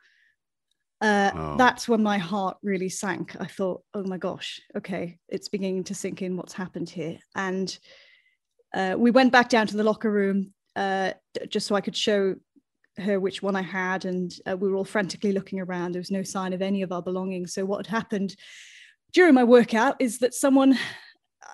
Uh, 1.02 1.30
Oh. 1.34 1.56
That's 1.58 1.88
when 1.88 2.02
my 2.02 2.18
heart 2.18 2.56
really 2.62 2.88
sank. 2.88 3.36
I 3.40 3.46
thought, 3.46 3.82
"Oh 3.92 4.04
my 4.04 4.18
gosh, 4.18 4.60
okay, 4.76 5.18
it's 5.28 5.48
beginning 5.48 5.84
to 5.84 5.94
sink 5.94 6.22
in 6.22 6.36
what's 6.36 6.52
happened 6.52 6.88
here." 6.88 7.18
And 7.34 7.76
uh, 8.74 8.94
we 8.96 9.10
went 9.10 9.32
back 9.32 9.48
down 9.48 9.66
to 9.66 9.76
the 9.76 9.84
locker 9.84 10.10
room 10.10 10.54
uh, 10.76 11.12
just 11.48 11.66
so 11.66 11.74
I 11.74 11.80
could 11.80 11.96
show 11.96 12.36
her 12.98 13.18
which 13.18 13.42
one 13.42 13.56
I 13.56 13.62
had, 13.62 14.04
and 14.04 14.32
uh, 14.48 14.56
we 14.56 14.68
were 14.68 14.76
all 14.76 14.84
frantically 14.84 15.32
looking 15.32 15.60
around. 15.60 15.92
There 15.92 16.00
was 16.00 16.10
no 16.10 16.22
sign 16.22 16.52
of 16.52 16.62
any 16.62 16.82
of 16.82 16.92
our 16.92 17.02
belongings. 17.02 17.52
So 17.54 17.64
what 17.64 17.86
had 17.86 17.94
happened 17.94 18.36
during 19.12 19.34
my 19.34 19.44
workout 19.44 19.96
is 19.98 20.18
that 20.18 20.34
someone, 20.34 20.78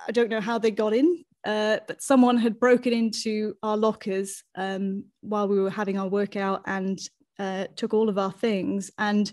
I 0.06 0.12
don't 0.12 0.30
know 0.30 0.40
how 0.40 0.58
they 0.58 0.70
got 0.70 0.92
in, 0.92 1.24
uh, 1.44 1.78
but 1.86 2.02
someone 2.02 2.36
had 2.36 2.60
broken 2.60 2.92
into 2.92 3.54
our 3.62 3.76
lockers 3.76 4.42
um, 4.56 5.04
while 5.20 5.48
we 5.48 5.60
were 5.60 5.70
having 5.70 5.98
our 5.98 6.08
workout 6.08 6.62
and 6.66 6.98
uh, 7.38 7.66
took 7.76 7.94
all 7.94 8.08
of 8.08 8.18
our 8.18 8.32
things. 8.32 8.90
And 8.98 9.30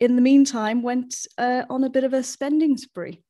in 0.00 0.16
the 0.16 0.22
meantime, 0.22 0.82
went 0.82 1.14
uh, 1.38 1.62
on 1.70 1.84
a 1.84 1.90
bit 1.90 2.04
of 2.04 2.12
a 2.12 2.22
spending 2.22 2.76
spree. 2.76 3.22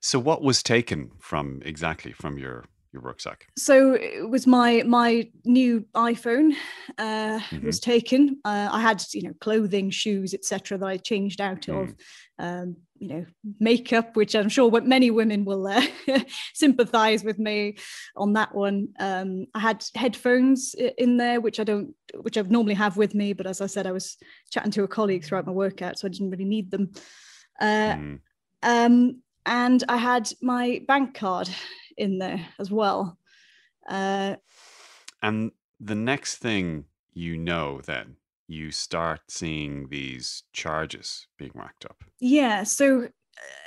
So, 0.00 0.18
what 0.18 0.42
was 0.42 0.62
taken 0.62 1.10
from 1.20 1.60
exactly 1.64 2.12
from 2.12 2.38
your 2.38 2.64
your 2.92 3.02
rucksack? 3.02 3.46
so 3.56 3.94
it 3.94 4.28
was 4.28 4.46
my 4.46 4.82
my 4.86 5.28
new 5.44 5.84
iphone 5.94 6.52
uh 6.98 7.40
was 7.62 7.80
taken. 7.80 8.38
Uh, 8.44 8.68
i 8.70 8.80
had 8.80 9.02
you 9.12 9.22
know 9.22 9.34
clothing 9.40 9.90
shoes 9.90 10.34
etc 10.34 10.76
that 10.78 10.86
i 10.86 10.96
changed 10.96 11.40
out 11.40 11.68
of 11.68 11.94
um 12.38 12.76
you 12.98 13.08
know 13.08 13.24
makeup 13.58 14.14
which 14.14 14.34
i'm 14.36 14.48
sure 14.48 14.68
what 14.68 14.86
many 14.86 15.10
women 15.10 15.44
will 15.44 15.66
uh, 15.66 15.82
sympathize 16.54 17.24
with 17.24 17.38
me 17.38 17.76
on 18.16 18.32
that 18.34 18.54
one. 18.54 18.88
Um 18.98 19.46
i 19.54 19.58
had 19.58 19.84
headphones 19.94 20.74
in 20.98 21.16
there 21.16 21.40
which 21.40 21.58
i 21.60 21.64
don't 21.64 21.94
which 22.20 22.36
i 22.38 22.42
normally 22.42 22.74
have 22.74 22.96
with 22.96 23.14
me 23.14 23.32
but 23.32 23.46
as 23.46 23.60
i 23.60 23.66
said 23.66 23.86
i 23.86 23.92
was 23.92 24.18
chatting 24.50 24.70
to 24.72 24.84
a 24.84 24.88
colleague 24.88 25.24
throughout 25.24 25.46
my 25.46 25.52
workout 25.52 25.98
so 25.98 26.06
i 26.06 26.10
didn't 26.10 26.30
really 26.30 26.44
need 26.44 26.70
them. 26.70 26.90
Uh 27.60 27.94
Mm. 27.96 28.20
um, 28.62 29.22
and 29.44 29.82
I 29.88 29.96
had 29.96 30.30
my 30.40 30.82
bank 30.86 31.14
card 31.14 31.48
in 31.96 32.18
there 32.18 32.46
as 32.58 32.70
well. 32.70 33.18
Uh, 33.88 34.36
And 35.22 35.52
the 35.80 35.94
next 35.94 36.36
thing 36.36 36.84
you 37.12 37.36
know, 37.36 37.80
then 37.84 38.16
you 38.48 38.70
start 38.70 39.20
seeing 39.28 39.88
these 39.88 40.42
charges 40.52 41.26
being 41.38 41.52
racked 41.54 41.84
up. 41.84 42.04
yeah, 42.20 42.62
so 42.64 43.04
uh, 43.04 43.08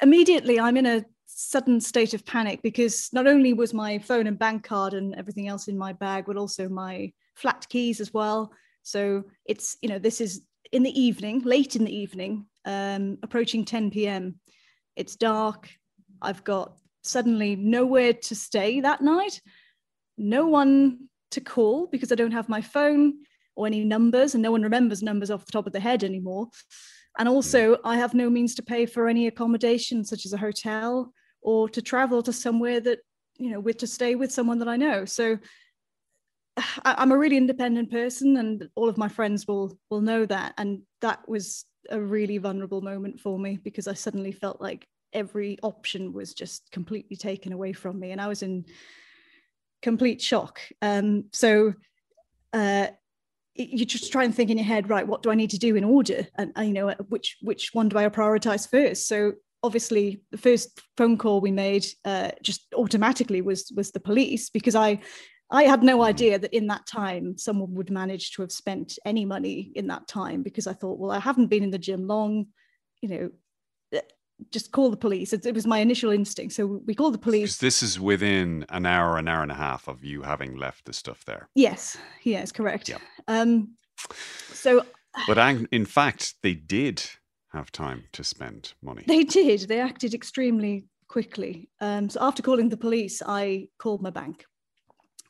immediately 0.01 0.59
I'm 0.59 0.77
in 0.77 0.85
a 0.85 1.05
sudden 1.25 1.81
state 1.81 2.13
of 2.13 2.25
panic 2.25 2.61
because 2.61 3.09
not 3.11 3.27
only 3.27 3.53
was 3.53 3.73
my 3.73 3.99
phone 3.99 4.27
and 4.27 4.39
bank 4.39 4.63
card 4.63 4.93
and 4.93 5.15
everything 5.15 5.47
else 5.47 5.67
in 5.67 5.77
my 5.77 5.91
bag, 5.93 6.25
but 6.27 6.37
also 6.37 6.69
my 6.69 7.11
flat 7.35 7.67
keys 7.69 7.99
as 7.99 8.13
well. 8.13 8.51
So 8.83 9.23
it's, 9.45 9.77
you 9.81 9.89
know, 9.89 9.99
this 9.99 10.21
is 10.21 10.41
in 10.71 10.83
the 10.83 10.99
evening, 11.01 11.41
late 11.41 11.75
in 11.75 11.83
the 11.83 11.95
evening, 11.95 12.45
um, 12.65 13.17
approaching 13.23 13.65
10 13.65 13.91
p.m. 13.91 14.35
It's 14.95 15.15
dark. 15.15 15.69
I've 16.21 16.43
got 16.43 16.77
suddenly 17.05 17.55
nowhere 17.55 18.13
to 18.13 18.35
stay 18.35 18.81
that 18.81 19.01
night, 19.01 19.41
no 20.17 20.47
one 20.47 21.09
to 21.31 21.41
call 21.41 21.87
because 21.87 22.11
I 22.11 22.15
don't 22.15 22.31
have 22.31 22.49
my 22.49 22.61
phone 22.61 23.13
or 23.55 23.67
any 23.67 23.83
numbers, 23.83 24.33
and 24.33 24.43
no 24.43 24.51
one 24.51 24.63
remembers 24.63 25.01
numbers 25.01 25.31
off 25.31 25.45
the 25.45 25.51
top 25.51 25.67
of 25.67 25.73
their 25.73 25.81
head 25.81 26.03
anymore. 26.03 26.49
And 27.17 27.29
also, 27.29 27.77
I 27.83 27.97
have 27.97 28.13
no 28.13 28.29
means 28.29 28.55
to 28.55 28.63
pay 28.63 28.85
for 28.85 29.07
any 29.07 29.27
accommodation, 29.27 30.03
such 30.03 30.25
as 30.25 30.33
a 30.33 30.37
hotel 30.37 31.13
or 31.41 31.69
to 31.69 31.81
travel 31.81 32.21
to 32.23 32.33
somewhere 32.33 32.79
that, 32.81 32.99
you 33.37 33.51
know, 33.51 33.59
with 33.59 33.77
to 33.77 33.87
stay 33.87 34.15
with 34.15 34.31
someone 34.31 34.59
that 34.59 34.67
I 34.67 34.75
know. 34.75 35.05
So 35.05 35.37
I'm 36.85 37.11
a 37.11 37.17
really 37.17 37.37
independent 37.37 37.91
person, 37.91 38.37
and 38.37 38.69
all 38.75 38.89
of 38.89 38.97
my 38.97 39.07
friends 39.07 39.47
will 39.47 39.77
will 39.89 40.01
know 40.01 40.25
that. 40.25 40.53
And 40.57 40.81
that 41.01 41.27
was 41.29 41.65
a 41.89 41.99
really 41.99 42.37
vulnerable 42.37 42.81
moment 42.81 43.19
for 43.19 43.37
me 43.37 43.59
because 43.63 43.87
I 43.87 43.93
suddenly 43.93 44.31
felt 44.31 44.59
like 44.59 44.87
every 45.15 45.57
option 45.63 46.13
was 46.13 46.33
just 46.33 46.71
completely 46.71 47.15
taken 47.15 47.53
away 47.53 47.73
from 47.73 47.99
me, 47.99 48.11
and 48.11 48.21
I 48.21 48.27
was 48.27 48.43
in 48.43 48.65
complete 49.81 50.21
shock. 50.21 50.59
Um, 50.81 51.25
so 51.31 51.73
uh, 52.53 52.87
you 53.55 53.85
just 53.85 54.11
try 54.11 54.23
and 54.23 54.35
think 54.35 54.49
in 54.49 54.57
your 54.57 54.65
head, 54.65 54.89
right? 54.89 55.07
What 55.07 55.23
do 55.23 55.31
I 55.31 55.35
need 55.35 55.51
to 55.51 55.59
do 55.59 55.75
in 55.75 55.83
order? 55.83 56.27
And 56.37 56.51
uh, 56.57 56.61
you 56.61 56.73
know, 56.73 56.89
which 57.09 57.37
which 57.41 57.73
one 57.73 57.89
do 57.89 57.97
I 57.97 58.07
prioritize 58.09 58.69
first? 58.69 59.07
So 59.07 59.33
obviously, 59.63 60.21
the 60.31 60.37
first 60.37 60.81
phone 60.97 61.17
call 61.17 61.41
we 61.41 61.51
made 61.51 61.85
uh, 62.03 62.31
just 62.41 62.67
automatically 62.75 63.41
was 63.41 63.71
was 63.75 63.91
the 63.91 63.99
police 63.99 64.49
because 64.49 64.75
I 64.75 64.99
I 65.51 65.63
had 65.63 65.83
no 65.83 66.01
idea 66.03 66.39
that 66.39 66.53
in 66.53 66.67
that 66.67 66.87
time 66.87 67.37
someone 67.37 67.73
would 67.75 67.91
manage 67.91 68.31
to 68.31 68.41
have 68.41 68.51
spent 68.51 68.97
any 69.05 69.25
money 69.25 69.71
in 69.75 69.87
that 69.87 70.07
time 70.07 70.41
because 70.41 70.67
I 70.67 70.73
thought, 70.73 70.99
well, 70.99 71.11
I 71.11 71.19
haven't 71.19 71.47
been 71.47 71.63
in 71.63 71.71
the 71.71 71.77
gym 71.77 72.07
long, 72.07 72.47
you 73.01 73.09
know, 73.09 73.25
uh, 73.25 73.29
just 74.51 74.71
call 74.71 74.89
the 74.89 74.97
police. 74.97 75.33
It, 75.33 75.45
it 75.45 75.53
was 75.53 75.65
my 75.65 75.79
initial 75.79 76.11
instinct. 76.11 76.53
So 76.53 76.81
we 76.85 76.93
called 76.93 77.13
the 77.13 77.19
police. 77.19 77.57
this 77.57 77.81
is 77.81 77.99
within 77.99 78.65
an 78.69 78.85
hour, 78.85 79.17
an 79.17 79.27
hour 79.27 79.43
and 79.43 79.51
a 79.51 79.55
half 79.55 79.87
of 79.87 80.03
you 80.03 80.21
having 80.21 80.55
left 80.57 80.85
the 80.85 80.93
stuff 80.93 81.23
there. 81.25 81.49
Yes, 81.55 81.97
yes, 82.23 82.51
correct. 82.51 82.89
Yeah. 82.89 82.97
Um, 83.27 83.75
so 84.51 84.85
But 85.27 85.37
in 85.71 85.85
fact, 85.85 86.35
they 86.43 86.53
did 86.53 87.03
have 87.53 87.71
time 87.71 88.03
to 88.11 88.23
spend 88.23 88.73
money. 88.81 89.03
They 89.07 89.23
did. 89.23 89.61
They 89.61 89.79
acted 89.79 90.13
extremely 90.13 90.85
quickly. 91.07 91.69
Um, 91.79 92.09
so 92.09 92.19
after 92.21 92.43
calling 92.43 92.69
the 92.69 92.77
police, 92.77 93.21
I 93.25 93.69
called 93.77 94.01
my 94.01 94.09
bank 94.09 94.45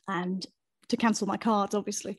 and 0.07 0.45
to 0.87 0.97
cancel 0.97 1.27
my 1.27 1.37
cards, 1.37 1.75
obviously. 1.75 2.17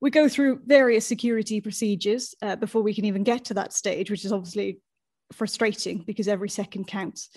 We 0.00 0.10
go 0.10 0.28
through 0.28 0.60
various 0.66 1.06
security 1.06 1.60
procedures 1.60 2.34
uh, 2.42 2.56
before 2.56 2.82
we 2.82 2.94
can 2.94 3.06
even 3.06 3.24
get 3.24 3.46
to 3.46 3.54
that 3.54 3.72
stage, 3.72 4.10
which 4.10 4.26
is 4.26 4.32
obviously 4.32 4.80
frustrating 5.32 6.02
because 6.06 6.28
every 6.28 6.48
second 6.48 6.86
counts. 6.86 7.30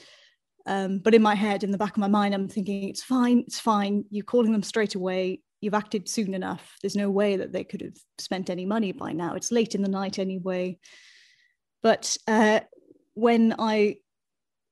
Um, 0.66 1.00
but 1.00 1.16
in 1.16 1.22
my 1.22 1.36
head, 1.36 1.64
in 1.64 1.72
the 1.72 1.78
back 1.78 1.92
of 1.92 1.98
my 1.98 2.08
mind, 2.08 2.34
I'm 2.34 2.48
thinking, 2.48 2.90
it's 2.90 3.04
fine, 3.04 3.40
it's 3.48 3.60
fine. 3.60 4.06
You're 4.10 4.26
calling 4.26 4.52
them 4.52 4.64
straight 4.64 4.96
away. 4.96 5.42
You've 5.62 5.74
acted 5.74 6.08
soon 6.08 6.34
enough. 6.34 6.76
There's 6.82 6.96
no 6.96 7.10
way 7.10 7.38
that 7.38 7.52
they 7.52 7.64
could 7.64 7.82
have 7.82 7.98
spent 8.18 8.50
any 8.50 8.66
money 8.66 8.92
by 8.92 9.12
now. 9.12 9.36
It's 9.36 9.52
late 9.52 9.76
in 9.76 9.82
the 9.82 9.90
night 9.90 10.20
anyway. 10.20 10.78
But 11.82 12.16
uh, 12.28 12.62
when 13.14 13.56
I 13.58 13.98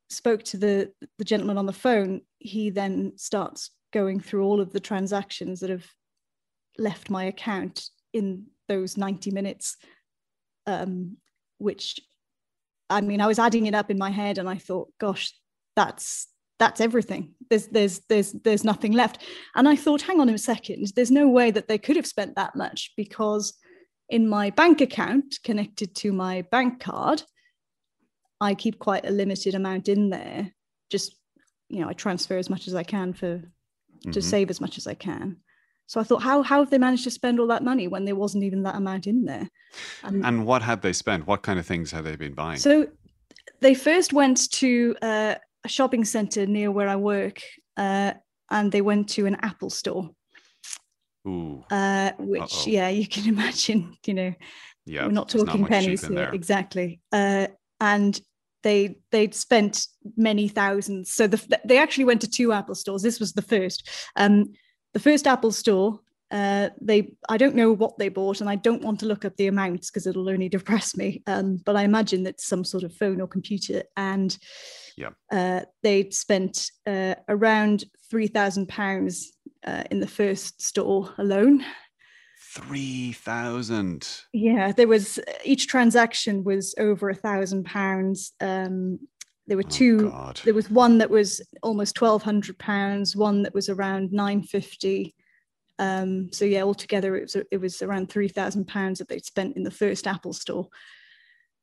spoke 0.09 0.43
to 0.43 0.57
the 0.57 0.91
the 1.17 1.25
gentleman 1.25 1.57
on 1.57 1.65
the 1.65 1.73
phone, 1.73 2.21
he 2.37 2.69
then 2.69 3.13
starts 3.17 3.71
going 3.91 4.19
through 4.19 4.43
all 4.43 4.61
of 4.61 4.71
the 4.71 4.79
transactions 4.79 5.59
that 5.61 5.69
have 5.69 5.85
left 6.77 7.09
my 7.09 7.25
account 7.25 7.83
in 8.13 8.45
those 8.67 8.97
90 8.97 9.31
minutes 9.31 9.77
um, 10.67 11.17
which 11.57 11.99
i 12.89 13.01
mean 13.01 13.21
i 13.21 13.27
was 13.27 13.39
adding 13.39 13.65
it 13.65 13.73
up 13.75 13.89
in 13.91 13.97
my 13.97 14.09
head 14.09 14.37
and 14.37 14.49
i 14.49 14.57
thought 14.57 14.89
gosh 14.99 15.31
that's 15.75 16.27
that's 16.59 16.81
everything. 16.81 17.35
There's 17.51 17.67
there's 17.67 17.99
there's 18.09 18.31
there's 18.31 18.63
nothing 18.63 18.91
left. 18.93 19.21
And 19.55 19.69
i 19.69 19.75
thought 19.75 20.01
hang 20.01 20.19
on 20.19 20.27
a 20.29 20.37
second 20.39 20.87
there's 20.95 21.11
no 21.11 21.27
way 21.27 21.51
that 21.51 21.67
they 21.67 21.77
could 21.77 21.95
have 21.95 22.07
spent 22.07 22.33
that 22.35 22.55
much 22.55 22.93
because 22.97 23.53
in 24.09 24.27
my 24.27 24.49
bank 24.49 24.81
account 24.81 25.37
connected 25.43 25.95
to 25.97 26.11
my 26.11 26.41
bank 26.49 26.79
card 26.79 27.21
i 28.41 28.55
keep 28.55 28.79
quite 28.79 29.05
a 29.05 29.11
limited 29.11 29.53
amount 29.53 29.87
in 29.87 30.09
there. 30.09 30.51
Just 30.89 31.15
you 31.69 31.81
know 31.81 31.89
i 31.89 31.93
transfer 31.93 32.37
as 32.37 32.49
much 32.49 32.67
as 32.67 32.73
i 32.73 32.81
can 32.83 33.13
for 33.13 33.43
to 34.13 34.19
Mhm. 34.19 34.23
save 34.23 34.49
as 34.49 34.59
much 34.59 34.79
as 34.79 34.87
i 34.87 34.95
can 34.95 35.37
so 35.87 35.99
i 35.99 36.03
thought 36.03 36.21
how 36.21 36.43
how 36.43 36.59
have 36.59 36.69
they 36.69 36.77
managed 36.77 37.03
to 37.03 37.11
spend 37.11 37.39
all 37.39 37.47
that 37.47 37.63
money 37.63 37.87
when 37.87 38.05
there 38.05 38.15
wasn't 38.15 38.43
even 38.43 38.63
that 38.63 38.75
amount 38.75 39.07
in 39.07 39.25
there 39.25 39.49
and, 40.03 40.25
And 40.25 40.45
what 40.45 40.61
had 40.61 40.81
they 40.81 40.93
spent? 40.93 41.27
What 41.27 41.41
kind 41.41 41.59
of 41.59 41.65
things 41.65 41.91
had 41.91 42.03
they 42.05 42.15
been 42.15 42.33
buying? 42.33 42.59
so 42.59 42.87
they 43.59 43.73
first 43.73 44.13
went 44.13 44.51
to 44.51 44.95
uh, 45.01 45.35
a 45.63 45.69
shopping 45.69 46.05
center 46.05 46.45
near 46.45 46.71
where 46.71 46.87
i 46.87 46.95
work 46.95 47.41
uh, 47.77 48.13
and 48.49 48.71
they 48.71 48.81
went 48.81 49.09
to 49.09 49.25
an 49.25 49.35
apple 49.41 49.69
store 49.69 50.09
Ooh, 51.27 51.63
uh, 51.71 52.11
which 52.19 52.41
Uh-oh. 52.41 52.63
yeah 52.67 52.89
you 52.89 53.07
can 53.07 53.27
imagine 53.35 53.97
you 54.05 54.13
know 54.13 54.33
yeah. 54.85 55.05
we're 55.05 55.11
not 55.11 55.29
talking 55.29 55.63
cheap 55.63 55.67
pennies 55.67 56.07
here 56.07 56.29
exactly 56.33 57.01
uh, 57.11 57.47
and 57.79 58.19
they 58.63 58.97
they'd 59.11 59.35
spent 59.35 59.87
many 60.15 60.47
thousands 60.47 61.13
so 61.13 61.27
the, 61.27 61.59
they 61.65 61.77
actually 61.77 62.05
went 62.05 62.21
to 62.21 62.27
two 62.27 62.51
apple 62.53 62.75
stores 62.75 63.01
this 63.01 63.19
was 63.19 63.33
the 63.33 63.41
first 63.41 63.87
um, 64.15 64.45
the 64.97 65.03
first 65.11 65.27
apple 65.27 65.51
store 65.51 65.99
uh, 66.31 66.69
they 66.81 66.99
i 67.29 67.37
don't 67.37 67.55
know 67.55 67.71
what 67.71 67.97
they 67.99 68.09
bought 68.09 68.41
and 68.41 68.49
i 68.49 68.55
don't 68.55 68.81
want 68.81 68.99
to 68.99 69.05
look 69.05 69.23
up 69.25 69.35
the 69.37 69.45
amounts 69.47 69.89
because 69.91 70.07
it'll 70.07 70.27
only 70.27 70.49
depress 70.57 70.97
me 70.97 71.21
um, 71.27 71.61
but 71.65 71.75
i 71.75 71.83
imagine 71.83 72.23
that's 72.23 72.47
some 72.47 72.63
sort 72.63 72.83
of 72.83 72.91
phone 72.95 73.21
or 73.21 73.27
computer 73.27 73.83
and 73.95 74.37
Yeah. 74.97 75.11
uh, 75.31 75.61
they'd 75.83 76.13
spent 76.13 76.71
uh, 76.87 77.13
around 77.29 77.83
3000 78.09 78.67
pounds 78.67 79.33
uh, 79.67 79.83
in 79.91 79.99
the 79.99 80.07
first 80.19 80.61
store 80.61 81.13
alone 81.19 81.63
Three 82.53 83.11
thousand. 83.11 84.07
yeah, 84.33 84.71
there 84.71 84.87
was 84.87 85.19
each 85.43 85.67
transaction 85.67 86.43
was 86.43 86.73
over 86.79 87.09
a 87.09 87.15
thousand 87.15 87.65
pounds. 87.65 88.31
Um, 88.41 88.99
there 89.47 89.57
were 89.57 89.63
Oh, 89.65 89.69
two. 89.69 90.11
There 90.43 90.53
was 90.53 90.69
one 90.69 90.97
that 90.99 91.09
was 91.09 91.41
almost 91.63 91.95
twelve 91.95 92.23
hundred 92.23 92.57
pounds, 92.59 93.15
one 93.15 93.43
that 93.43 93.53
was 93.53 93.69
around 93.69 94.11
nine 94.11 94.43
fifty. 94.43 95.15
Um, 95.79 96.31
so 96.31 96.43
yeah, 96.45 96.63
altogether 96.63 97.15
it 97.15 97.23
was 97.23 97.37
it 97.51 97.61
was 97.61 97.81
around 97.81 98.09
three 98.09 98.27
thousand 98.27 98.67
pounds 98.67 98.99
that 98.99 99.07
they'd 99.07 99.25
spent 99.25 99.55
in 99.55 99.63
the 99.63 99.71
first 99.71 100.07
Apple 100.07 100.33
store, 100.33 100.67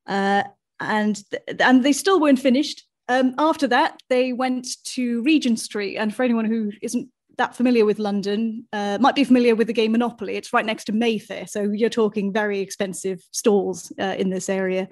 uh, 0.07 0.45
and 0.81 1.23
th- 1.31 1.61
and 1.61 1.85
they 1.85 1.93
still 1.93 2.21
weren't 2.21 2.39
finished. 2.39 2.87
Um, 3.09 3.35
after 3.39 3.67
that, 3.67 4.01
they 4.09 4.33
went 4.33 4.67
to 4.85 5.23
Regent 5.23 5.61
Street, 5.61 5.97
and 5.97 6.15
for 6.15 6.23
anyone 6.23 6.47
who 6.47 6.73
isn't 6.81 7.09
that 7.37 7.57
familiar 7.57 7.85
with 7.85 7.99
London, 7.99 8.67
uh, 8.73 8.97
might 9.01 9.17
be 9.17 9.25
familiar 9.25 9.57
with 9.57 9.67
the 9.67 9.73
game 9.73 9.93
Monopoly. 9.93 10.37
It's 10.37 10.53
right 10.53 10.65
next 10.65 10.85
to 10.85 10.93
Mayfair, 10.93 11.47
so 11.47 11.63
you're 11.63 11.91
talking 11.91 12.33
very 12.33 12.61
expensive 12.61 13.21
stores 13.33 13.93
uh, 14.01 14.15
in 14.17 14.31
this 14.31 14.49
area. 14.49 14.89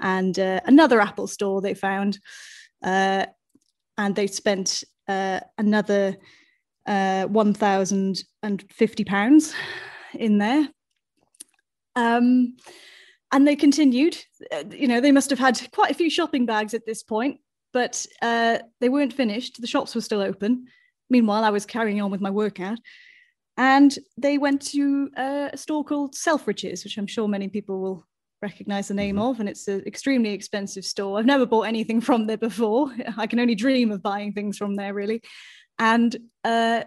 And 0.00 0.38
uh, 0.38 0.60
another 0.64 1.00
Apple 1.00 1.26
store 1.26 1.60
they 1.60 1.74
found, 1.74 2.18
uh, 2.82 3.26
and 3.96 4.14
they 4.14 4.26
spent 4.26 4.84
uh, 5.08 5.40
another 5.58 6.16
uh, 6.86 7.26
one 7.26 7.54
thousand 7.54 8.24
and 8.42 8.64
fifty 8.72 9.04
pounds 9.04 9.54
in 10.14 10.38
there. 10.38 10.68
Um, 11.94 12.56
and 13.30 13.46
they 13.46 13.56
continued. 13.56 14.16
Uh, 14.50 14.64
You 14.70 14.88
know, 14.88 15.00
they 15.00 15.12
must 15.12 15.30
have 15.30 15.38
had 15.38 15.70
quite 15.72 15.90
a 15.90 15.94
few 15.94 16.10
shopping 16.10 16.46
bags 16.46 16.74
at 16.74 16.86
this 16.86 17.02
point, 17.02 17.40
but 17.72 18.06
uh, 18.22 18.58
they 18.80 18.88
weren't 18.88 19.12
finished. 19.12 19.60
The 19.60 19.66
shops 19.66 19.94
were 19.94 20.00
still 20.00 20.20
open. 20.20 20.66
Meanwhile, 21.08 21.44
I 21.44 21.50
was 21.50 21.66
carrying 21.66 22.00
on 22.00 22.10
with 22.10 22.20
my 22.20 22.30
workout. 22.30 22.78
And 23.56 23.94
they 24.16 24.38
went 24.38 24.62
to 24.72 25.10
a 25.16 25.56
store 25.56 25.84
called 25.84 26.14
Selfridges, 26.14 26.84
which 26.84 26.96
I'm 26.96 27.06
sure 27.06 27.28
many 27.28 27.48
people 27.48 27.80
will 27.80 28.06
recognize 28.42 28.88
the 28.88 28.94
name 28.94 29.18
of. 29.18 29.40
And 29.40 29.48
it's 29.48 29.68
an 29.68 29.82
extremely 29.86 30.30
expensive 30.30 30.84
store. 30.84 31.18
I've 31.18 31.26
never 31.26 31.46
bought 31.46 31.62
anything 31.62 32.00
from 32.08 32.26
there 32.26 32.36
before. 32.36 32.92
I 33.16 33.26
can 33.26 33.40
only 33.40 33.54
dream 33.54 33.90
of 33.90 34.02
buying 34.02 34.32
things 34.32 34.58
from 34.58 34.76
there, 34.76 34.92
really. 34.92 35.22
And 35.78 36.14
uh, 36.44 36.84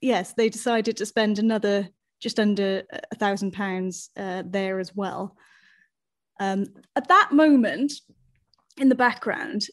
yes, 0.00 0.34
they 0.34 0.48
decided 0.48 0.96
to 0.98 1.06
spend 1.06 1.38
another 1.38 1.88
just 2.20 2.38
under 2.40 2.82
a 3.10 3.14
thousand 3.16 3.52
pounds 3.52 4.10
uh, 4.16 4.42
there 4.44 4.78
as 4.78 4.94
well. 4.94 5.36
Um, 6.40 6.66
at 6.96 7.08
that 7.08 7.30
moment, 7.32 7.92
in 8.76 8.88
the 8.88 8.94
background, 8.94 9.66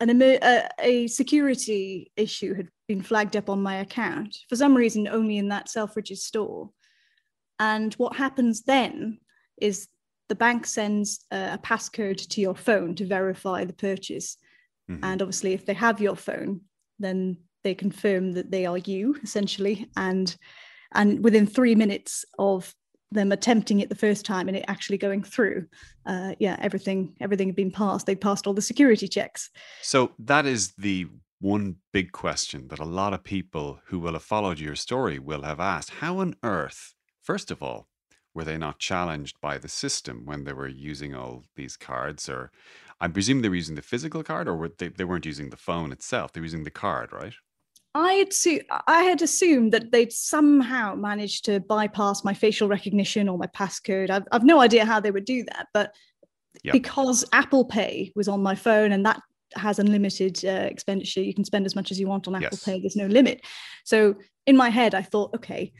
an 0.00 0.22
a, 0.22 0.68
a 0.80 1.06
security 1.08 2.10
issue 2.16 2.54
had 2.54 2.68
been 2.88 3.02
flagged 3.02 3.36
up 3.36 3.50
on 3.50 3.62
my 3.62 3.76
account 3.76 4.36
for 4.48 4.56
some 4.56 4.76
reason 4.76 5.06
only 5.06 5.36
in 5.36 5.48
that 5.48 5.68
Selfridges 5.68 6.18
store. 6.18 6.70
And 7.58 7.92
what 7.94 8.16
happens 8.16 8.62
then 8.62 9.18
is 9.60 9.88
the 10.30 10.34
bank 10.36 10.64
sends 10.64 11.26
a 11.32 11.58
passcode 11.58 12.26
to 12.28 12.40
your 12.40 12.54
phone 12.54 12.94
to 12.94 13.04
verify 13.04 13.64
the 13.64 13.74
purchase. 13.74 14.38
Mhm. 14.88 15.00
And 15.02 15.20
obviously, 15.20 15.52
if 15.52 15.66
they 15.66 15.74
have 15.74 16.00
your 16.00 16.16
phone, 16.16 16.62
then 16.98 17.36
they 17.64 17.74
confirm 17.74 18.32
that 18.32 18.50
they 18.50 18.64
are 18.64 18.78
you 18.78 19.16
essentially. 19.22 19.90
And 19.96 20.34
and 20.92 21.22
within 21.22 21.46
three 21.46 21.74
minutes 21.74 22.24
of 22.38 22.74
them 23.12 23.32
attempting 23.32 23.80
it 23.80 23.88
the 23.88 24.02
first 24.06 24.24
time 24.24 24.46
and 24.48 24.56
it 24.56 24.64
actually 24.68 24.98
going 24.98 25.22
through, 25.24 25.66
uh, 26.06 26.34
yeah, 26.38 26.56
everything 26.60 27.16
everything 27.20 27.48
had 27.48 27.56
been 27.56 27.72
passed. 27.72 28.06
They 28.06 28.14
passed 28.14 28.46
all 28.46 28.54
the 28.54 28.62
security 28.62 29.08
checks. 29.08 29.50
So 29.82 30.12
that 30.20 30.46
is 30.46 30.72
the 30.78 31.08
one 31.40 31.76
big 31.92 32.12
question 32.12 32.68
that 32.68 32.78
a 32.78 32.84
lot 33.00 33.14
of 33.14 33.24
people 33.24 33.80
who 33.86 33.98
will 33.98 34.12
have 34.12 34.22
followed 34.22 34.60
your 34.60 34.76
story 34.76 35.18
will 35.18 35.42
have 35.42 35.58
asked. 35.58 35.90
How 35.90 36.18
on 36.18 36.36
earth, 36.44 36.94
first 37.20 37.50
of 37.50 37.62
all, 37.62 37.89
were 38.34 38.44
they 38.44 38.58
not 38.58 38.78
challenged 38.78 39.40
by 39.40 39.58
the 39.58 39.68
system 39.68 40.22
when 40.24 40.44
they 40.44 40.52
were 40.52 40.68
using 40.68 41.14
all 41.14 41.44
these 41.56 41.76
cards? 41.76 42.28
Or 42.28 42.52
I 43.00 43.08
presume 43.08 43.42
they 43.42 43.48
were 43.48 43.56
using 43.56 43.74
the 43.74 43.82
physical 43.82 44.22
card 44.22 44.48
or 44.48 44.56
were 44.56 44.72
they, 44.78 44.88
they 44.88 45.04
weren't 45.04 45.26
using 45.26 45.50
the 45.50 45.56
phone 45.56 45.92
itself. 45.92 46.32
They 46.32 46.40
were 46.40 46.46
using 46.46 46.64
the 46.64 46.70
card, 46.70 47.12
right? 47.12 47.34
I 47.94 48.12
had, 48.14 48.32
su- 48.32 48.60
I 48.86 49.02
had 49.02 49.20
assumed 49.20 49.72
that 49.72 49.90
they'd 49.90 50.12
somehow 50.12 50.94
managed 50.94 51.44
to 51.46 51.58
bypass 51.58 52.22
my 52.22 52.34
facial 52.34 52.68
recognition 52.68 53.28
or 53.28 53.36
my 53.36 53.48
passcode. 53.48 54.10
I've, 54.10 54.28
I've 54.30 54.44
no 54.44 54.60
idea 54.60 54.84
how 54.84 55.00
they 55.00 55.10
would 55.10 55.24
do 55.24 55.44
that, 55.44 55.66
but 55.74 55.92
Yep. 56.64 56.72
because 56.72 57.24
Apple 57.32 57.64
Pay 57.64 58.12
was 58.16 58.28
on 58.28 58.42
my 58.42 58.54
phone 58.54 58.92
and 58.92 59.06
that 59.06 59.20
has 59.54 59.78
unlimited 59.78 60.44
uh, 60.44 60.48
expenditure, 60.70 61.22
you 61.22 61.32
can 61.34 61.44
spend 61.44 61.64
as 61.64 61.74
much 61.74 61.90
as 61.90 61.98
you 61.98 62.06
want 62.06 62.28
on 62.28 62.34
Apple 62.34 62.48
Yes. 62.52 62.64
Pay. 62.64 62.80
There's 62.80 62.96
no 62.96 63.06
limit. 63.06 63.40
So 63.84 64.16
in 64.46 64.56
my 64.56 64.68
head, 64.68 64.94
I 64.94 65.02
thought, 65.02 65.34
okay, 65.34 65.72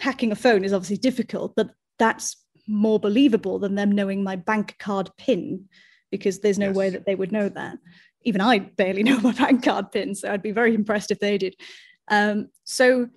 hacking 0.00 0.30
a 0.30 0.36
phone 0.36 0.64
is 0.64 0.72
obviously 0.72 0.96
difficult, 0.98 1.54
but 1.56 1.70
that's 1.98 2.36
more 2.66 3.00
believable 3.00 3.58
than 3.58 3.74
them 3.74 3.90
knowing 3.92 4.22
my 4.22 4.36
bank 4.36 4.76
card 4.78 5.10
PIN 5.16 5.68
because 6.10 6.40
there's 6.40 6.58
no 6.58 6.72
way 6.72 6.90
that 6.90 7.06
they 7.06 7.14
would 7.14 7.32
know 7.32 7.48
that. 7.48 7.78
Even 8.24 8.40
I 8.40 8.58
barely 8.58 9.02
know 9.08 9.20
my 9.20 9.32
bank 9.32 9.64
card 9.64 9.90
PIN, 9.92 10.14
so 10.14 10.32
I'd 10.32 10.42
be 10.42 10.52
very 10.52 10.74
impressed 10.74 11.10
if 11.10 11.18
they 11.20 11.38
did. 11.38 11.54
Um, 12.10 12.48
so, 12.64 13.08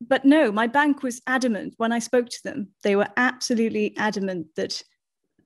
but 0.00 0.24
no, 0.24 0.52
my 0.52 0.66
bank 0.66 1.02
was 1.02 1.22
adamant 1.26 1.74
when 1.76 1.92
I 1.92 1.98
spoke 1.98 2.28
to 2.28 2.42
them. 2.44 2.68
They 2.82 2.96
were 2.96 3.08
absolutely 3.16 3.96
adamant 3.96 4.48
that 4.56 4.82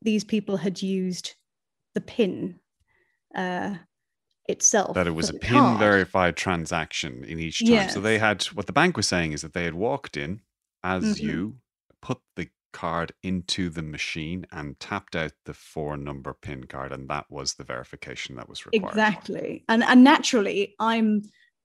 these 0.02 0.24
people 0.24 0.56
had 0.56 0.82
used 0.82 1.34
the 1.94 2.00
PIN 2.00 2.58
uh, 3.34 3.74
itself. 4.48 4.94
That 4.94 5.06
it 5.06 5.14
was 5.14 5.28
a 5.28 5.34
PIN 5.34 5.60
card. 5.60 5.78
verified 5.78 6.36
transaction 6.36 7.24
in 7.24 7.38
each 7.38 7.64
time. 7.66 7.88
So 7.90 8.00
they 8.00 8.18
had 8.18 8.42
what 8.44 8.66
the 8.66 8.72
bank 8.72 8.96
was 8.96 9.06
saying 9.06 9.32
is 9.32 9.42
that 9.42 9.52
they 9.52 9.64
had 9.64 9.74
walked 9.74 10.16
in 10.16 10.40
as 10.82 11.04
Mhm. 11.04 11.20
you, 11.20 11.56
put 12.02 12.18
the 12.36 12.48
card 12.72 13.12
into 13.22 13.68
the 13.68 13.82
machine 13.82 14.46
and 14.52 14.78
tapped 14.78 15.16
out 15.16 15.32
the 15.44 15.54
four 15.54 15.96
number 15.96 16.34
PIN 16.34 16.64
card, 16.64 16.92
and 16.92 17.08
that 17.08 17.26
was 17.30 17.54
the 17.54 17.64
verification 17.64 18.36
that 18.36 18.48
was 18.48 18.64
required. 18.66 18.90
Exactly. 18.90 19.64
And 19.68 19.82
and 19.82 20.04
naturally, 20.04 20.74
I'm 20.78 21.22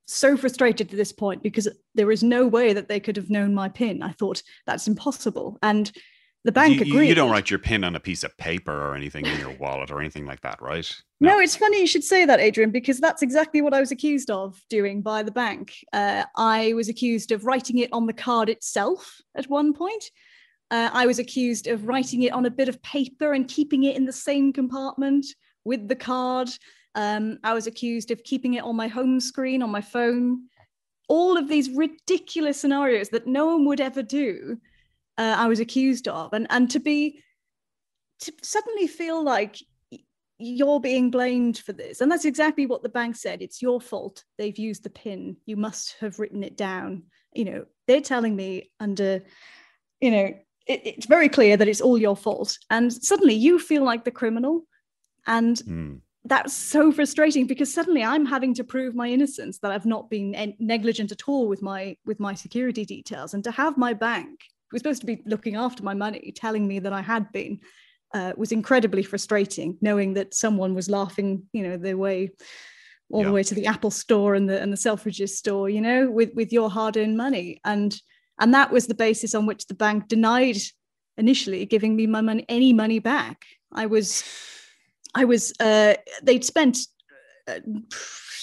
so 0.07 0.37
frustrated 0.37 0.91
at 0.91 0.97
this 0.97 1.11
point 1.11 1.41
because 1.41 1.67
there 1.95 2.11
is 2.11 2.23
no 2.23 2.47
way 2.47 2.73
that 2.73 2.87
they 2.87 2.99
could 2.99 3.17
have 3.17 3.29
known 3.29 3.53
my 3.53 3.69
PIN. 3.69 4.03
I 4.03 4.11
thought 4.11 4.41
that's 4.65 4.87
impossible. 4.87 5.57
And 5.61 5.91
the 6.45 6.51
bank 6.51 6.79
you, 6.79 6.85
you- 6.85 6.93
agreed. 6.93 7.09
you 7.09 7.15
don't 7.15 7.31
write 7.31 7.49
your 7.49 7.59
PIN 7.59 7.83
on 7.83 7.95
a 7.95 7.99
piece 7.99 8.23
of 8.23 8.37
paper 8.37 8.71
or 8.71 8.95
anything 8.95 9.25
in 9.25 9.37
your 9.39 9.51
wallet 9.57 9.89
or 9.89 9.99
anything 9.99 10.25
like 10.25 10.41
that, 10.41 10.61
right? 10.61 10.89
No, 11.19 11.39
it's 11.39 11.55
funny 11.55 11.79
you 11.79 11.87
should 11.87 12.03
say 12.03 12.23
that, 12.23 12.39
Adrian, 12.39 12.69
because 12.69 12.99
that's 12.99 13.23
exactly 13.23 13.61
what 13.61 13.73
I 13.73 13.79
was 13.79 13.91
accused 13.91 14.29
of 14.29 14.61
doing 14.69 15.01
by 15.01 15.23
the 15.23 15.31
bank. 15.31 15.73
Uh, 15.91 16.23
I 16.37 16.73
was 16.73 16.87
accused 16.87 17.31
of 17.31 17.45
writing 17.45 17.79
it 17.79 17.91
on 17.91 18.05
the 18.05 18.13
card 18.13 18.49
itself 18.49 19.19
at 19.35 19.49
one 19.49 19.73
point. 19.73 20.11
Uh, 20.69 20.89
I 20.93 21.07
was 21.07 21.17
accused 21.17 21.67
of 21.67 21.87
writing 21.87 22.21
it 22.23 22.31
on 22.31 22.45
a 22.45 22.51
bit 22.51 22.69
of 22.69 22.81
paper 22.83 23.33
and 23.33 23.47
keeping 23.47 23.83
it 23.83 23.95
in 23.95 24.05
the 24.05 24.13
same 24.13 24.53
compartment 24.53 25.25
with 25.63 25.87
the 25.87 25.95
card. 25.95 26.49
Um, 26.93 27.39
I 27.43 27.53
was 27.53 27.65
accused 27.65 28.11
of 28.11 28.23
keeping 28.23 28.53
it 28.53 28.63
on 28.63 28.75
my 28.75 28.87
home 28.87 29.19
screen 29.19 29.63
on 29.63 29.71
my 29.71 29.81
phone. 29.81 30.43
All 31.07 31.37
of 31.37 31.47
these 31.47 31.69
ridiculous 31.71 32.59
scenarios 32.59 33.09
that 33.09 33.25
no 33.27 33.47
one 33.47 33.65
would 33.65 33.81
ever 33.81 34.03
do, 34.03 34.57
uh, 35.17 35.35
I 35.37 35.47
was 35.47 35.59
accused 35.59 36.07
of. 36.07 36.33
And, 36.33 36.47
and 36.49 36.69
to 36.71 36.79
be, 36.79 37.21
to 38.21 38.33
suddenly 38.41 38.87
feel 38.87 39.23
like 39.23 39.57
you're 40.37 40.79
being 40.81 41.11
blamed 41.11 41.57
for 41.57 41.73
this. 41.73 42.01
And 42.01 42.11
that's 42.11 42.25
exactly 42.25 42.65
what 42.65 42.83
the 42.83 42.89
bank 42.89 43.15
said. 43.15 43.41
It's 43.41 43.61
your 43.61 43.79
fault. 43.79 44.23
They've 44.37 44.57
used 44.57 44.83
the 44.83 44.89
PIN. 44.89 45.37
You 45.45 45.55
must 45.55 45.95
have 46.01 46.19
written 46.19 46.43
it 46.43 46.57
down. 46.57 47.03
You 47.33 47.45
know, 47.45 47.65
they're 47.87 48.01
telling 48.01 48.35
me 48.35 48.71
under, 48.79 49.23
you 50.01 50.11
know, 50.11 50.33
it, 50.67 50.81
it's 50.85 51.05
very 51.05 51.29
clear 51.29 51.55
that 51.55 51.67
it's 51.67 51.81
all 51.81 51.97
your 51.97 52.17
fault. 52.17 52.57
And 52.69 52.91
suddenly 52.91 53.33
you 53.33 53.59
feel 53.59 53.83
like 53.83 54.03
the 54.03 54.11
criminal. 54.11 54.65
And 55.25 55.57
Hmm. 55.59 55.95
that's 56.25 56.53
so 56.53 56.91
frustrating 56.91 57.47
because 57.47 57.73
suddenly 57.73 58.03
I'm 58.03 58.25
having 58.25 58.53
to 58.55 58.63
prove 58.63 58.93
my 58.95 59.07
innocence 59.09 59.59
that 59.59 59.71
I've 59.71 59.85
not 59.85 60.09
been 60.09 60.55
negligent 60.59 61.11
at 61.11 61.29
all 61.29 61.47
with 61.47 61.61
my 61.61 61.95
with 62.05 62.19
my 62.19 62.33
security 62.33 62.83
details, 62.85 63.33
and 63.33 63.43
to 63.43 63.51
have 63.51 63.77
my 63.77 63.93
bank, 63.93 64.39
was 64.71 64.81
supposed 64.81 65.01
to 65.01 65.07
be 65.07 65.21
looking 65.25 65.55
after 65.55 65.83
my 65.83 65.93
money, 65.93 66.33
telling 66.35 66.67
me 66.67 66.79
that 66.79 66.93
I 66.93 67.01
had 67.01 67.31
been, 67.31 67.59
uh, 68.13 68.33
was 68.37 68.51
incredibly 68.51 69.03
frustrating. 69.03 69.77
Knowing 69.81 70.13
that 70.15 70.33
someone 70.33 70.73
was 70.73 70.89
laughing, 70.89 71.43
you 71.53 71.63
know, 71.63 71.77
their 71.77 71.97
way 71.97 72.31
all 73.11 73.21
Yeah. 73.21 73.27
the 73.27 73.33
way 73.33 73.43
to 73.43 73.55
the 73.55 73.67
Apple 73.67 73.91
store 73.91 74.33
and 74.35 74.49
the 74.49 74.59
and 74.61 74.71
the 74.73 74.77
Selfridges 74.77 75.29
store, 75.29 75.69
you 75.69 75.81
know, 75.81 76.09
with 76.09 76.31
with 76.33 76.51
your 76.51 76.69
hard-earned 76.69 77.17
money, 77.17 77.59
and 77.63 77.99
and 78.39 78.53
that 78.53 78.71
was 78.71 78.87
the 78.87 78.95
basis 78.95 79.35
on 79.35 79.45
which 79.45 79.67
the 79.67 79.75
bank 79.75 80.07
denied 80.07 80.57
initially 81.17 81.65
giving 81.65 81.95
me 81.95 82.07
my 82.07 82.21
money 82.21 82.45
any 82.49 82.73
money 82.73 82.99
back. 82.99 83.45
I 83.71 83.85
was 83.85 84.23
I 85.13 85.25
was 85.25 85.53
uh, 85.59 85.93
they'd 86.23 86.43
spent 86.43 86.79
uh, 87.47 87.59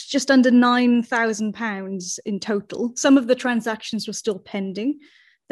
just 0.08 0.30
under 0.30 0.50
nine 0.50 1.02
thousand 1.02 1.54
pounds 1.54 2.20
in 2.24 2.38
total. 2.38 2.92
Some 2.96 3.18
of 3.18 3.26
the 3.26 3.35
transactions 3.35 4.06
were 4.06 4.12
still 4.14 4.38
pending. 4.38 5.00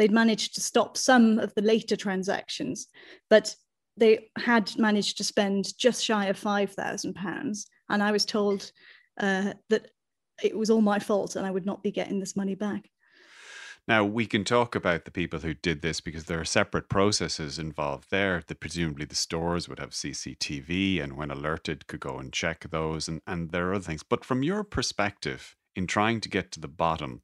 They'd 0.01 0.11
managed 0.11 0.55
to 0.55 0.61
stop 0.61 0.97
some 0.97 1.37
of 1.37 1.53
the 1.53 1.61
later 1.61 1.95
transactions, 1.95 2.87
but 3.29 3.55
they 3.95 4.31
had 4.35 4.75
managed 4.79 5.17
to 5.17 5.23
spend 5.23 5.77
just 5.77 6.03
shy 6.03 6.25
of 6.25 6.39
five 6.39 6.71
thousand 6.71 7.13
pounds. 7.13 7.67
And 7.87 8.01
I 8.01 8.11
was 8.11 8.25
told 8.25 8.71
uh, 9.19 9.53
that 9.69 9.91
it 10.41 10.57
was 10.57 10.71
all 10.71 10.81
my 10.81 10.97
fault 10.97 11.35
and 11.35 11.45
I 11.45 11.51
would 11.51 11.67
not 11.67 11.83
be 11.83 11.91
getting 11.91 12.19
this 12.19 12.35
money 12.35 12.55
back. 12.55 12.89
Now, 13.87 14.03
we 14.03 14.25
can 14.25 14.43
talk 14.43 14.73
about 14.73 15.05
the 15.05 15.11
people 15.11 15.41
who 15.41 15.53
did 15.53 15.83
this 15.83 16.01
because 16.01 16.25
there 16.25 16.39
are 16.39 16.45
separate 16.45 16.89
processes 16.89 17.59
involved 17.59 18.09
there. 18.09 18.41
That 18.47 18.59
presumably 18.59 19.05
the 19.05 19.13
stores 19.13 19.69
would 19.69 19.77
have 19.77 19.91
CCTV 19.91 20.99
and, 20.99 21.15
when 21.15 21.29
alerted, 21.29 21.85
could 21.85 21.99
go 21.99 22.17
and 22.17 22.33
check 22.33 22.65
those, 22.71 23.07
and, 23.07 23.21
and 23.27 23.51
there 23.51 23.69
are 23.69 23.75
other 23.75 23.83
things. 23.83 24.01
But 24.01 24.25
from 24.25 24.41
your 24.41 24.63
perspective, 24.63 25.55
in 25.75 25.85
trying 25.85 26.21
to 26.21 26.29
get 26.29 26.51
to 26.53 26.59
the 26.59 26.67
bottom 26.67 27.21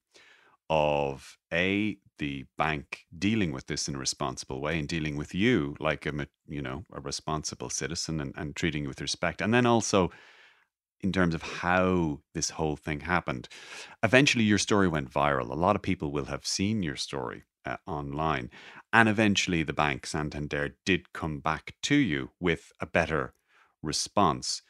of 0.69 1.38
A, 1.53 1.97
the 2.17 2.45
bank 2.58 3.06
dealing 3.17 3.51
with 3.51 3.67
this 3.67 3.88
in 3.88 3.95
a 3.95 3.99
responsible 3.99 4.60
way 4.60 4.80
and 4.80 4.88
dealing 4.88 5.17
with 5.17 5.36
you 5.36 5.75
like 5.80 6.06
a 6.06 6.27
you 6.47 6.62
know 6.62 6.84
a 6.91 6.99
responsible 6.99 7.69
citizen 7.69 8.19
and, 8.19 8.34
and 8.36 8.56
treating 8.56 8.84
you 8.84 8.89
with 8.89 9.01
respect. 9.01 9.41
And 9.41 9.53
then 9.53 9.65
also 9.65 10.12
in 11.01 11.12
terms 11.12 11.36
of 11.36 11.43
how 11.43 12.21
this 12.34 12.51
whole 12.51 12.75
thing 12.75 13.01
happened 13.01 13.47
eventually 14.01 14.43
your 14.43 14.58
story 14.58 14.88
went 14.88 15.12
viral. 15.12 15.51
A 15.51 15.53
lot 15.53 15.75
of 15.75 15.82
people 15.82 16.12
will 16.12 16.25
have 16.25 16.45
seen 16.45 16.82
your 16.82 16.95
story 16.95 17.43
uh, 17.65 17.77
online. 17.86 18.49
And 18.93 19.10
eventually 19.10 19.63
the 19.63 19.73
bank 19.73 20.06
santander 20.06 20.75
did 20.86 21.13
come 21.13 21.39
back 21.39 21.75
to 21.84 21.95
you 21.95 22.32
with 22.39 22.71
a 22.80 22.86
better 22.86 23.34
response. 23.84 24.62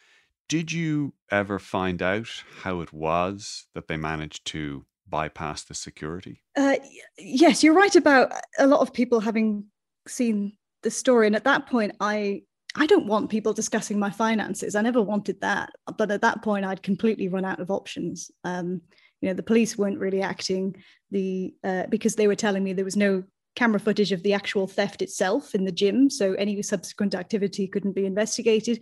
Did 0.49 0.71
you 0.71 1.13
ever 1.29 1.59
find 1.59 2.01
out 2.01 2.43
how 2.63 2.81
it 2.81 2.93
was 2.93 3.67
that 3.73 3.87
they 3.87 3.97
managed 3.97 4.45
to 4.47 4.85
bypass 5.09 5.63
the 5.63 5.73
security? 5.73 6.41
Uh, 6.55 6.75
yes, 7.17 7.63
you're 7.63 7.73
right 7.73 7.95
about 7.95 8.31
a 8.57 8.67
lot 8.67 8.81
of 8.81 8.93
people 8.93 9.19
having 9.19 9.65
seen 10.07 10.57
the 10.83 10.91
story. 10.91 11.27
And 11.27 11.35
at 11.35 11.43
that 11.45 11.67
point, 11.67 11.93
I 11.99 12.43
I 12.75 12.85
don't 12.85 13.07
want 13.07 13.31
people 13.31 13.53
discussing 13.53 13.97
my 13.97 14.11
finances. 14.11 14.75
I 14.75 14.81
never 14.81 15.01
wanted 15.01 15.41
that. 15.41 15.71
But 15.97 16.11
at 16.11 16.21
that 16.21 16.43
point, 16.43 16.65
I'd 16.65 16.83
completely 16.83 17.27
run 17.27 17.45
out 17.45 17.59
of 17.59 17.71
options. 17.71 18.29
Um, 18.43 18.81
you 19.21 19.29
know, 19.29 19.33
the 19.33 19.43
police 19.43 19.77
weren't 19.77 19.99
really 19.99 20.21
acting 20.21 20.75
the 21.09 21.55
uh, 21.63 21.87
because 21.89 22.15
they 22.15 22.27
were 22.27 22.35
telling 22.35 22.63
me 22.63 22.73
there 22.73 22.85
was 22.85 22.95
no 22.95 23.23
camera 23.57 23.79
footage 23.79 24.11
of 24.11 24.21
the 24.21 24.33
actual 24.33 24.67
theft 24.67 25.01
itself 25.01 25.55
in 25.55 25.65
the 25.65 25.71
gym, 25.71 26.11
so 26.11 26.33
any 26.33 26.61
subsequent 26.61 27.15
activity 27.15 27.67
couldn't 27.67 27.93
be 27.93 28.05
investigated. 28.05 28.79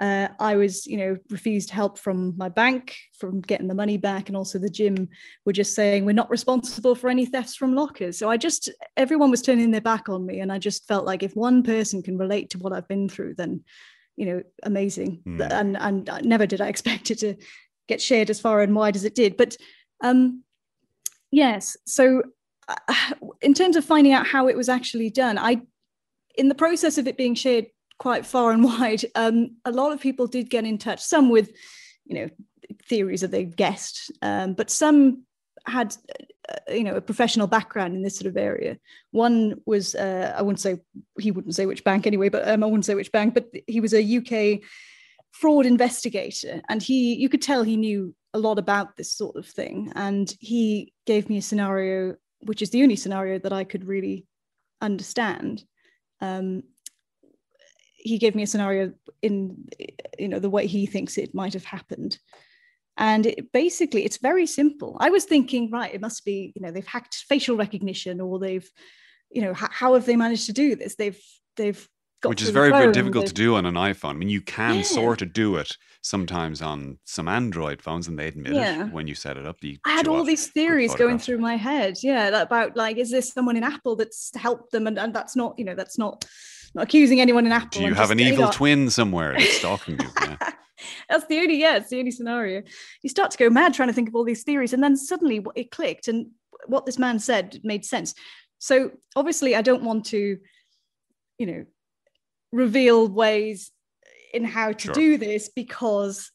Uh, 0.00 0.26
I 0.40 0.56
was, 0.56 0.84
you 0.84 0.96
know, 0.96 1.16
refused 1.30 1.70
help 1.70 1.96
from 1.96 2.36
my 2.36 2.48
bank 2.48 2.96
from 3.16 3.40
getting 3.40 3.68
the 3.68 3.74
money 3.74 3.96
back, 3.96 4.28
and 4.28 4.36
also 4.36 4.58
the 4.58 4.68
gym 4.68 5.08
were 5.44 5.52
just 5.52 5.76
saying 5.76 6.04
we're 6.04 6.12
not 6.12 6.28
responsible 6.28 6.96
for 6.96 7.08
any 7.08 7.24
thefts 7.24 7.54
from 7.54 7.76
lockers. 7.76 8.18
So 8.18 8.28
I 8.28 8.36
just 8.36 8.68
everyone 8.96 9.30
was 9.30 9.42
turning 9.42 9.70
their 9.70 9.80
back 9.80 10.08
on 10.08 10.26
me, 10.26 10.40
and 10.40 10.52
I 10.52 10.58
just 10.58 10.88
felt 10.88 11.06
like 11.06 11.22
if 11.22 11.36
one 11.36 11.62
person 11.62 12.02
can 12.02 12.18
relate 12.18 12.50
to 12.50 12.58
what 12.58 12.72
I've 12.72 12.88
been 12.88 13.08
through, 13.08 13.34
then 13.36 13.62
you 14.16 14.26
know, 14.26 14.42
amazing. 14.64 15.22
Mm. 15.24 15.52
And 15.52 15.76
and 16.08 16.26
never 16.26 16.46
did 16.46 16.60
I 16.60 16.68
expect 16.74 17.12
it 17.12 17.20
to 17.20 17.36
get 17.86 18.02
shared 18.02 18.28
as 18.28 18.40
far 18.40 18.60
and 18.60 18.74
wide 18.74 18.96
as 18.96 19.04
it 19.04 19.14
did, 19.14 19.36
but 19.36 19.56
um 20.02 20.42
yes 21.32 21.76
so 21.86 22.22
in 23.40 23.54
terms 23.54 23.76
of 23.76 23.84
finding 23.84 24.12
out 24.12 24.26
how 24.26 24.48
it 24.48 24.56
was 24.56 24.68
actually 24.68 25.10
done, 25.10 25.38
I, 25.38 25.62
in 26.36 26.48
the 26.48 26.54
process 26.54 26.98
of 26.98 27.06
it 27.06 27.16
being 27.16 27.34
shared 27.34 27.66
quite 27.98 28.26
far 28.26 28.50
and 28.50 28.64
wide, 28.64 29.04
um, 29.14 29.56
a 29.64 29.72
lot 29.72 29.92
of 29.92 30.00
people 30.00 30.26
did 30.26 30.50
get 30.50 30.64
in 30.64 30.78
touch. 30.78 31.00
Some 31.00 31.30
with, 31.30 31.50
you 32.04 32.14
know, 32.14 32.28
theories 32.88 33.20
that 33.20 33.30
they 33.30 33.44
guessed, 33.44 34.10
um, 34.22 34.54
but 34.54 34.70
some 34.70 35.24
had, 35.66 35.96
uh, 36.48 36.72
you 36.72 36.84
know, 36.84 36.94
a 36.94 37.00
professional 37.00 37.46
background 37.46 37.94
in 37.94 38.02
this 38.02 38.16
sort 38.16 38.28
of 38.28 38.36
area. 38.36 38.78
One 39.10 39.60
was, 39.66 39.94
uh, 39.94 40.34
I 40.36 40.42
wouldn't 40.42 40.60
say 40.60 40.78
he 41.18 41.30
wouldn't 41.30 41.54
say 41.54 41.66
which 41.66 41.84
bank 41.84 42.06
anyway, 42.06 42.28
but 42.28 42.48
um, 42.48 42.62
I 42.62 42.66
wouldn't 42.66 42.84
say 42.84 42.94
which 42.94 43.12
bank, 43.12 43.34
but 43.34 43.50
he 43.66 43.80
was 43.80 43.94
a 43.94 44.16
UK 44.16 44.60
fraud 45.32 45.66
investigator, 45.66 46.62
and 46.68 46.82
he, 46.82 47.14
you 47.14 47.28
could 47.28 47.42
tell 47.42 47.62
he 47.62 47.76
knew 47.76 48.14
a 48.32 48.38
lot 48.38 48.58
about 48.58 48.96
this 48.96 49.12
sort 49.12 49.36
of 49.36 49.46
thing, 49.46 49.92
and 49.94 50.34
he 50.40 50.92
gave 51.04 51.28
me 51.28 51.38
a 51.38 51.42
scenario 51.42 52.16
which 52.46 52.62
is 52.62 52.70
the 52.70 52.82
only 52.82 52.96
scenario 52.96 53.38
that 53.38 53.52
I 53.52 53.64
could 53.64 53.86
really 53.86 54.26
understand. 54.80 55.64
Um, 56.20 56.62
he 57.96 58.18
gave 58.18 58.34
me 58.34 58.42
a 58.42 58.46
scenario 58.46 58.92
in 59.20 59.68
you 60.18 60.28
know 60.28 60.38
the 60.38 60.50
way 60.50 60.66
he 60.66 60.86
thinks 60.86 61.18
it 61.18 61.34
might 61.34 61.54
have 61.54 61.64
happened. 61.64 62.18
And 62.96 63.26
it, 63.26 63.52
basically 63.52 64.04
it's 64.04 64.16
very 64.18 64.46
simple. 64.46 64.96
I 65.00 65.10
was 65.10 65.24
thinking 65.24 65.70
right 65.70 65.92
it 65.92 66.00
must 66.00 66.24
be 66.24 66.52
you 66.54 66.62
know 66.62 66.70
they've 66.70 66.86
hacked 66.86 67.24
facial 67.28 67.56
recognition 67.56 68.20
or 68.20 68.38
they've 68.38 68.70
you 69.30 69.42
know 69.42 69.50
h- 69.50 69.70
how 69.70 69.94
have 69.94 70.06
they 70.06 70.16
managed 70.16 70.46
to 70.46 70.52
do 70.52 70.76
this? 70.76 70.94
They've 70.94 71.20
they've 71.56 71.88
which 72.24 72.42
is 72.42 72.48
very 72.48 72.70
very 72.70 72.92
difficult 72.92 73.26
to 73.26 73.34
do 73.34 73.56
on 73.56 73.66
an 73.66 73.74
iphone. 73.74 74.10
I 74.10 74.14
mean 74.14 74.28
you 74.28 74.40
can 74.40 74.76
yeah. 74.76 74.82
sort 74.82 75.22
of 75.22 75.32
do 75.32 75.56
it 75.56 75.76
sometimes 76.02 76.62
on 76.62 76.98
some 77.04 77.28
android 77.28 77.82
phones 77.82 78.08
and 78.08 78.18
they 78.18 78.28
admit 78.28 78.54
yeah. 78.54 78.86
it 78.86 78.92
when 78.92 79.08
you 79.08 79.14
set 79.14 79.36
it 79.36 79.44
up 79.44 79.56
i 79.84 79.90
had 79.90 80.06
all 80.06 80.22
these 80.22 80.46
theories 80.46 80.94
going 80.94 81.18
through 81.18 81.38
my 81.38 81.56
head. 81.56 81.98
Yeah 82.02 82.28
about 82.40 82.76
like 82.76 82.96
is 82.96 83.10
this 83.10 83.32
someone 83.32 83.56
in 83.56 83.64
apple 83.64 83.96
that's 83.96 84.30
helped 84.36 84.72
them? 84.72 84.86
And, 84.86 84.98
and 84.98 85.14
that's 85.14 85.36
not 85.36 85.58
you 85.58 85.64
know 85.64 85.74
that's 85.74 85.98
not 85.98 86.24
not 86.74 86.84
accusing 86.84 87.20
anyone 87.20 87.46
in 87.46 87.52
apple. 87.52 87.80
do 87.80 87.84
you 87.84 87.94
have 87.94 88.10
an 88.10 88.20
evil 88.20 88.48
twin 88.50 88.90
somewhere 88.90 89.32
that's 89.32 89.56
stalking 89.58 89.98
you? 90.00 90.08
Yeah. 90.20 90.36
that's 91.08 91.26
the 91.26 91.38
only 91.38 91.56
yeah 91.56 91.76
it's 91.76 91.90
the 91.90 91.98
only 91.98 92.10
scenario. 92.10 92.62
You 93.02 93.10
start 93.10 93.30
to 93.32 93.38
go 93.38 93.50
mad 93.50 93.74
trying 93.74 93.88
to 93.88 93.94
think 93.94 94.08
of 94.08 94.14
all 94.14 94.24
these 94.24 94.42
theories 94.42 94.72
and 94.72 94.82
then 94.82 94.96
suddenly 94.96 95.44
it 95.54 95.70
clicked 95.70 96.08
and 96.08 96.28
what 96.66 96.86
this 96.86 96.98
man 96.98 97.18
said 97.18 97.60
made 97.62 97.84
sense. 97.84 98.14
So 98.58 98.92
obviously 99.14 99.54
i 99.54 99.62
don't 99.62 99.82
want 99.82 100.06
to 100.06 100.38
you 101.38 101.46
know 101.46 101.64
reveal 102.52 103.08
ways 103.08 103.70
in 104.32 104.44
how 104.44 104.72
to 104.72 104.86
sure. 104.86 104.94
do 104.94 105.18
this 105.18 105.48
because 105.48 106.30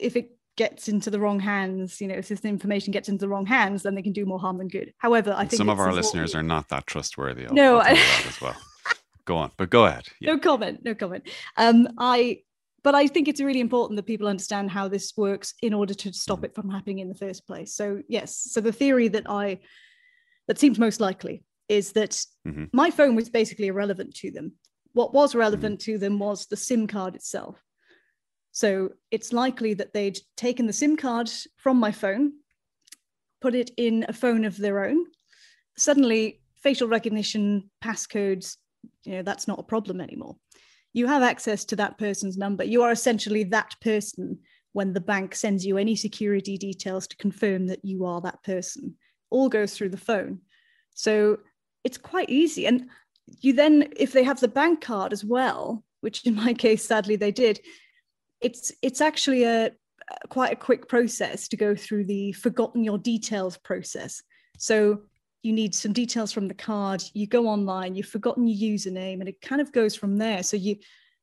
if 0.00 0.16
it 0.16 0.36
gets 0.56 0.88
into 0.88 1.10
the 1.10 1.20
wrong 1.20 1.38
hands, 1.38 2.00
you 2.00 2.08
know, 2.08 2.14
if 2.14 2.28
this 2.28 2.40
information 2.40 2.90
gets 2.90 3.08
into 3.08 3.20
the 3.20 3.28
wrong 3.28 3.46
hands, 3.46 3.82
then 3.82 3.94
they 3.94 4.02
can 4.02 4.12
do 4.12 4.24
more 4.24 4.38
harm 4.38 4.58
than 4.58 4.68
good. 4.68 4.92
However, 4.98 5.34
I 5.36 5.44
think 5.44 5.58
some 5.58 5.68
of 5.68 5.78
our 5.78 5.92
listeners 5.92 6.34
are 6.34 6.42
not 6.42 6.68
that 6.70 6.86
trustworthy. 6.86 7.46
I'll, 7.46 7.54
no, 7.54 7.78
I'll 7.78 7.96
as 7.96 8.40
well. 8.40 8.56
go 9.24 9.36
on, 9.36 9.50
but 9.56 9.70
go 9.70 9.84
ahead. 9.84 10.06
Yeah. 10.20 10.32
No 10.32 10.38
comment. 10.38 10.80
No 10.82 10.94
comment. 10.94 11.28
Um, 11.56 11.88
I, 11.98 12.40
but 12.82 12.94
I 12.94 13.06
think 13.06 13.28
it's 13.28 13.40
really 13.40 13.60
important 13.60 13.96
that 13.96 14.04
people 14.04 14.28
understand 14.28 14.70
how 14.70 14.88
this 14.88 15.12
works 15.16 15.54
in 15.60 15.74
order 15.74 15.92
to 15.94 16.12
stop 16.12 16.44
it 16.44 16.54
from 16.54 16.70
happening 16.70 17.00
in 17.00 17.08
the 17.08 17.14
first 17.14 17.46
place. 17.46 17.74
So 17.74 18.02
yes, 18.08 18.36
so 18.36 18.60
the 18.60 18.72
theory 18.72 19.08
that 19.08 19.28
I 19.28 19.58
that 20.46 20.58
seems 20.58 20.78
most 20.78 21.00
likely 21.00 21.42
is 21.68 21.92
that 21.92 22.10
mm-hmm. 22.46 22.64
my 22.72 22.90
phone 22.90 23.16
was 23.16 23.28
basically 23.28 23.66
irrelevant 23.66 24.14
to 24.16 24.30
them. 24.30 24.52
What 24.96 25.12
was 25.12 25.34
relevant 25.34 25.80
to 25.80 25.98
them 25.98 26.18
was 26.18 26.46
the 26.46 26.56
SIM 26.56 26.86
card 26.86 27.16
itself. 27.16 27.62
So 28.52 28.92
it's 29.10 29.30
likely 29.30 29.74
that 29.74 29.92
they'd 29.92 30.18
taken 30.38 30.66
the 30.66 30.72
SIM 30.72 30.96
card 30.96 31.30
from 31.58 31.76
my 31.76 31.92
phone, 31.92 32.32
put 33.42 33.54
it 33.54 33.72
in 33.76 34.06
a 34.08 34.14
phone 34.14 34.46
of 34.46 34.56
their 34.56 34.86
own. 34.86 35.04
Suddenly, 35.76 36.40
facial 36.62 36.88
recognition, 36.88 37.68
passcodes, 37.84 38.56
you 39.04 39.12
know, 39.12 39.22
that's 39.22 39.46
not 39.46 39.58
a 39.58 39.64
problem 39.64 40.00
anymore. 40.00 40.36
You 40.94 41.06
have 41.08 41.22
access 41.22 41.66
to 41.66 41.76
that 41.76 41.98
person's 41.98 42.38
number. 42.38 42.64
You 42.64 42.82
are 42.82 42.90
essentially 42.90 43.44
that 43.44 43.74
person 43.82 44.38
when 44.72 44.94
the 44.94 45.00
bank 45.02 45.34
sends 45.34 45.66
you 45.66 45.76
any 45.76 45.94
security 45.94 46.56
details 46.56 47.06
to 47.08 47.18
confirm 47.18 47.66
that 47.66 47.84
you 47.84 48.06
are 48.06 48.22
that 48.22 48.42
person. 48.44 48.94
All 49.28 49.50
goes 49.50 49.74
through 49.74 49.90
the 49.90 49.98
phone. 49.98 50.40
So 50.94 51.40
it's 51.84 51.98
quite 51.98 52.30
easy. 52.30 52.64
And 52.64 52.88
you 53.40 53.52
then 53.52 53.92
if 53.96 54.12
they 54.12 54.22
have 54.22 54.40
the 54.40 54.48
bank 54.48 54.80
card 54.80 55.12
as 55.12 55.24
well 55.24 55.84
which 56.00 56.26
in 56.26 56.34
my 56.34 56.54
case 56.64 56.84
sadly 56.84 57.16
they 57.16 57.32
did 57.32 57.60
it's 58.40 58.72
it's 58.82 59.00
actually 59.00 59.44
a 59.44 59.70
quite 60.28 60.52
a 60.52 60.56
quick 60.56 60.88
process 60.88 61.48
to 61.48 61.56
go 61.56 61.74
through 61.74 62.04
the 62.04 62.32
forgotten 62.32 62.84
your 62.84 62.98
details 62.98 63.56
process. 63.56 64.22
So 64.58 65.00
you 65.42 65.52
need 65.52 65.74
some 65.74 65.92
details 65.92 66.32
from 66.32 66.48
the 66.48 66.54
card 66.54 67.04
you 67.14 67.26
go 67.26 67.46
online 67.46 67.94
you've 67.94 68.06
forgotten 68.06 68.48
your 68.48 68.72
username 68.72 69.20
and 69.20 69.28
it 69.28 69.40
kind 69.40 69.60
of 69.60 69.72
goes 69.72 69.94
from 69.94 70.16
there. 70.16 70.42
So 70.42 70.56
you 70.56 70.76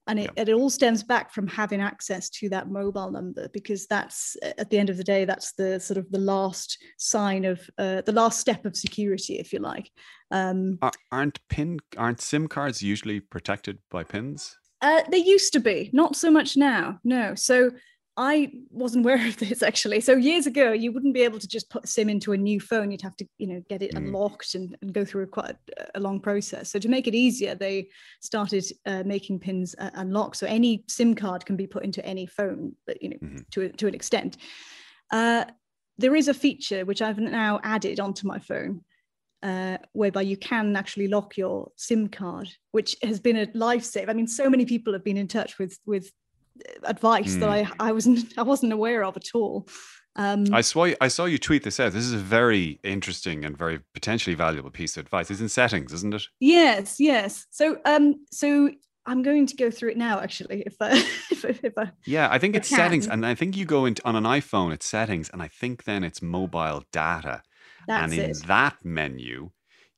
and 0.07 0.19
it, 0.19 0.31
it 0.35 0.49
all 0.49 0.69
stems 0.69 1.03
back 1.03 1.31
from 1.31 1.47
having 1.47 1.81
access 1.81 2.29
to 2.29 2.49
that 2.49 2.69
mobile 2.69 3.11
number 3.11 3.47
because 3.53 3.87
that's 3.87 4.35
at 4.57 4.69
the 4.69 4.77
end 4.77 4.89
of 4.89 4.97
the 4.97 5.03
day 5.03 5.25
that's 5.25 5.53
the 5.53 5.79
sort 5.79 5.97
of 5.97 6.11
the 6.11 6.19
last 6.19 6.77
sign 6.97 7.45
of 7.45 7.61
uh, 7.77 8.01
the 8.01 8.11
last 8.11 8.39
step 8.39 8.65
of 8.65 8.75
security 8.75 9.39
if 9.39 9.53
you 9.53 9.59
like. 9.59 9.89
Um, 10.31 10.79
aren't 11.11 11.39
pin 11.47 11.79
aren't 11.97 12.21
sim 12.21 12.47
cards 12.47 12.81
usually 12.81 13.19
protected 13.19 13.79
by 13.89 14.03
pins? 14.03 14.57
Uh, 14.81 15.01
they 15.09 15.17
used 15.17 15.53
to 15.53 15.61
be. 15.61 15.89
Not 15.93 16.15
so 16.15 16.29
much 16.29 16.57
now. 16.57 16.99
No. 17.05 17.35
So 17.35 17.71
I 18.15 18.51
wasn't 18.69 19.05
aware 19.05 19.27
of 19.27 19.37
this 19.37 19.63
actually. 19.63 20.01
So 20.01 20.15
years 20.15 20.45
ago, 20.45 20.71
you 20.71 20.91
wouldn't 20.91 21.13
be 21.13 21.23
able 21.23 21.39
to 21.39 21.47
just 21.47 21.69
put 21.69 21.87
SIM 21.87 22.09
into 22.09 22.33
a 22.33 22.37
new 22.37 22.59
phone. 22.59 22.91
You'd 22.91 23.01
have 23.01 23.15
to, 23.17 23.27
you 23.37 23.47
know, 23.47 23.63
get 23.69 23.81
it 23.81 23.93
mm. 23.93 23.97
unlocked 23.97 24.55
and, 24.55 24.77
and, 24.81 24.93
go 24.93 25.03
through 25.03 25.23
a 25.23 25.27
quite 25.27 25.55
a, 25.95 25.99
long 25.99 26.19
process. 26.19 26.71
So 26.71 26.79
to 26.79 26.89
make 26.89 27.07
it 27.07 27.15
easier, 27.15 27.55
they 27.55 27.89
started 28.21 28.65
uh, 28.85 29.03
making 29.05 29.39
pins 29.39 29.73
uh, 29.79 29.89
unlocked. 29.95 30.37
So 30.37 30.45
any 30.45 30.83
SIM 30.87 31.15
card 31.15 31.45
can 31.45 31.55
be 31.55 31.65
put 31.65 31.83
into 31.83 32.05
any 32.05 32.27
phone, 32.27 32.75
but 32.85 33.01
you 33.01 33.09
know, 33.09 33.17
mm-hmm. 33.17 33.37
to 33.51 33.69
to 33.69 33.87
an 33.87 33.95
extent. 33.95 34.37
Uh, 35.11 35.45
there 35.97 36.15
is 36.15 36.27
a 36.27 36.33
feature 36.33 36.85
which 36.85 37.01
I've 37.01 37.19
now 37.19 37.59
added 37.63 37.99
onto 37.99 38.27
my 38.27 38.39
phone, 38.39 38.81
uh, 39.43 39.77
whereby 39.93 40.21
you 40.21 40.37
can 40.37 40.75
actually 40.75 41.07
lock 41.07 41.37
your 41.37 41.71
SIM 41.75 42.09
card, 42.09 42.49
which 42.71 42.95
has 43.03 43.19
been 43.19 43.37
a 43.37 43.47
lifesaver. 43.47 44.09
I 44.09 44.13
mean, 44.13 44.27
so 44.27 44.49
many 44.49 44.65
people 44.65 44.93
have 44.93 45.03
been 45.03 45.17
in 45.17 45.27
touch 45.27 45.57
with 45.57 45.77
with 45.85 46.11
advice 46.83 47.35
mm. 47.35 47.39
that 47.39 47.65
hmm. 47.65 47.73
I, 47.79 47.89
I 47.89 47.91
wasn't 47.91 48.33
I 48.37 48.43
wasn't 48.43 48.73
aware 48.73 49.03
of 49.03 49.17
at 49.17 49.29
all. 49.33 49.67
Um, 50.15 50.45
I 50.53 50.61
saw 50.61 50.87
I 51.01 51.07
saw 51.07 51.25
you 51.25 51.37
tweet 51.37 51.63
this 51.63 51.79
out. 51.79 51.91
This 51.91 52.03
is 52.03 52.13
a 52.13 52.17
very 52.17 52.79
interesting 52.83 53.43
and 53.45 53.57
very 53.57 53.79
potentially 53.93 54.35
valuable 54.35 54.69
piece 54.69 54.95
of 54.95 55.05
advice. 55.05 55.31
It's 55.31 55.41
in 55.41 55.49
settings, 55.49 55.91
isn't 55.93 56.13
it? 56.13 56.23
yes, 56.39 56.99
yes. 56.99 57.47
So, 57.49 57.77
um, 57.85 58.23
so 58.31 58.69
I'm 59.05 59.23
going 59.23 59.47
to 59.47 59.55
go 59.55 59.71
through 59.71 59.91
it 59.91 59.97
now. 59.97 60.19
Actually, 60.19 60.63
if 60.65 60.75
I, 60.79 60.91
if, 61.31 61.45
I- 61.45 61.59
if 61.63 61.73
I, 61.77 61.91
Yeah, 62.05 62.27
I 62.31 62.37
think 62.37 62.55
I 62.55 62.59
it's 62.59 62.69
settings, 62.69 63.07
and 63.07 63.25
I 63.25 63.35
think 63.35 63.57
you 63.57 63.65
go 63.65 63.85
into 63.85 64.05
on 64.07 64.15
an 64.15 64.23
iPhone, 64.23 64.71
it's 64.71 64.87
settings, 64.87 65.29
and 65.29 65.41
I 65.41 65.47
think 65.47 65.83
then 65.85 66.03
it's 66.03 66.21
mobile 66.21 66.83
data, 66.91 67.41
that's 67.87 68.03
and 68.03 68.21
in 68.21 68.29
it. 68.29 68.43
that 68.45 68.77
menu, 68.83 69.49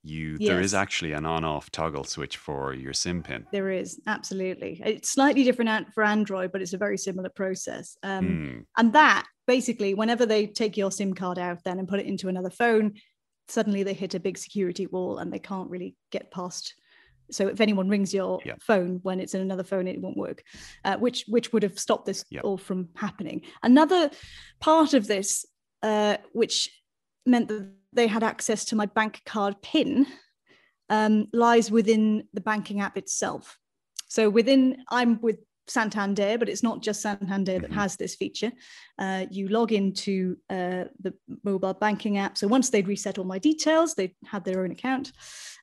you 0.05 0.37
there 0.37 0.61
is 0.61 0.73
actually 0.73 1.13
an 1.13 1.25
on-off 1.25 1.71
toggle 1.71 2.03
switch 2.03 2.37
for 2.37 2.73
your 2.73 2.93
SIM 2.93 3.23
pin. 3.23 3.45
There 3.51 3.69
is 3.71 3.99
absolutely. 4.07 4.81
It's 4.85 5.09
slightly 5.09 5.43
different 5.43 5.93
for 5.93 6.03
Android, 6.03 6.51
but 6.51 6.61
it's 6.61 6.73
a 6.73 6.77
very 6.77 6.97
similar 6.97 7.29
process. 7.29 7.97
Um, 8.03 8.25
Hmm. 8.25 8.59
And 8.77 8.93
that 8.93 9.25
basically, 9.47 9.93
whenever 9.93 10.25
they 10.25 10.47
take 10.47 10.77
your 10.77 10.91
SIM 10.91 11.13
card 11.13 11.39
out 11.39 11.63
then 11.63 11.79
and 11.79 11.87
put 11.87 11.99
it 11.99 12.05
into 12.05 12.27
another 12.29 12.49
phone, 12.49 12.93
suddenly 13.47 13.83
they 13.83 13.93
hit 13.93 14.13
a 14.15 14.19
big 14.19 14.37
security 14.37 14.87
wall 14.87 15.17
and 15.17 15.31
they 15.31 15.39
can't 15.39 15.69
really 15.69 15.95
get 16.11 16.31
past. 16.31 16.73
So 17.31 17.47
if 17.47 17.59
anyone 17.59 17.89
rings 17.89 18.13
your 18.13 18.39
Yeah. 18.45 18.55
phone 18.61 18.99
when 19.01 19.19
it's 19.19 19.33
in 19.33 19.41
another 19.41 19.63
phone, 19.63 19.87
it 19.87 19.99
won't 19.99 20.17
work, 20.17 20.43
uh, 20.83 20.97
which 20.97 21.25
which 21.27 21.51
would 21.51 21.63
have 21.63 21.79
stopped 21.79 22.05
this 22.05 22.23
Yeah. 22.29 22.41
all 22.41 22.57
from 22.57 22.89
happening. 22.95 23.41
Another 23.63 24.11
part 24.59 24.93
of 24.93 25.07
this, 25.07 25.45
uh, 25.81 26.17
which 26.33 26.69
meant 27.25 27.47
that 27.47 27.71
they 27.95 28.07
had 28.07 28.23
access 28.23 28.65
to 28.65 28.75
my 28.75 28.85
bank 28.85 29.21
card 29.25 29.61
PIN, 29.61 30.05
um, 30.89 31.27
lies 31.33 31.71
within 31.71 32.27
the 32.33 32.41
banking 32.41 32.81
app 32.81 32.97
itself. 32.97 33.57
So 34.07 34.29
within, 34.29 34.83
I'm 34.89 35.19
with 35.21 35.39
Santander, 35.67 36.37
but 36.37 36.47
it's 36.47 36.61
not 36.61 36.83
just 36.83 37.01
Santander 37.01 37.57
that 37.59 37.71
Mhm. 37.71 37.73
has 37.75 37.95
this 37.95 38.15
feature. 38.15 38.51
Uh, 38.99 39.25
you 39.31 39.47
log 39.47 39.71
into 39.71 40.37
uh, 40.49 40.85
the 40.99 41.13
mobile 41.43 41.73
banking 41.73 42.17
app. 42.19 42.37
So 42.37 42.47
once 42.47 42.69
they'd 42.69 42.87
reset 42.87 43.17
all 43.17 43.25
my 43.25 43.39
details, 43.39 43.95
they 43.95 44.15
had 44.25 44.45
their 44.45 44.63
own 44.63 44.71
account. 44.71 45.11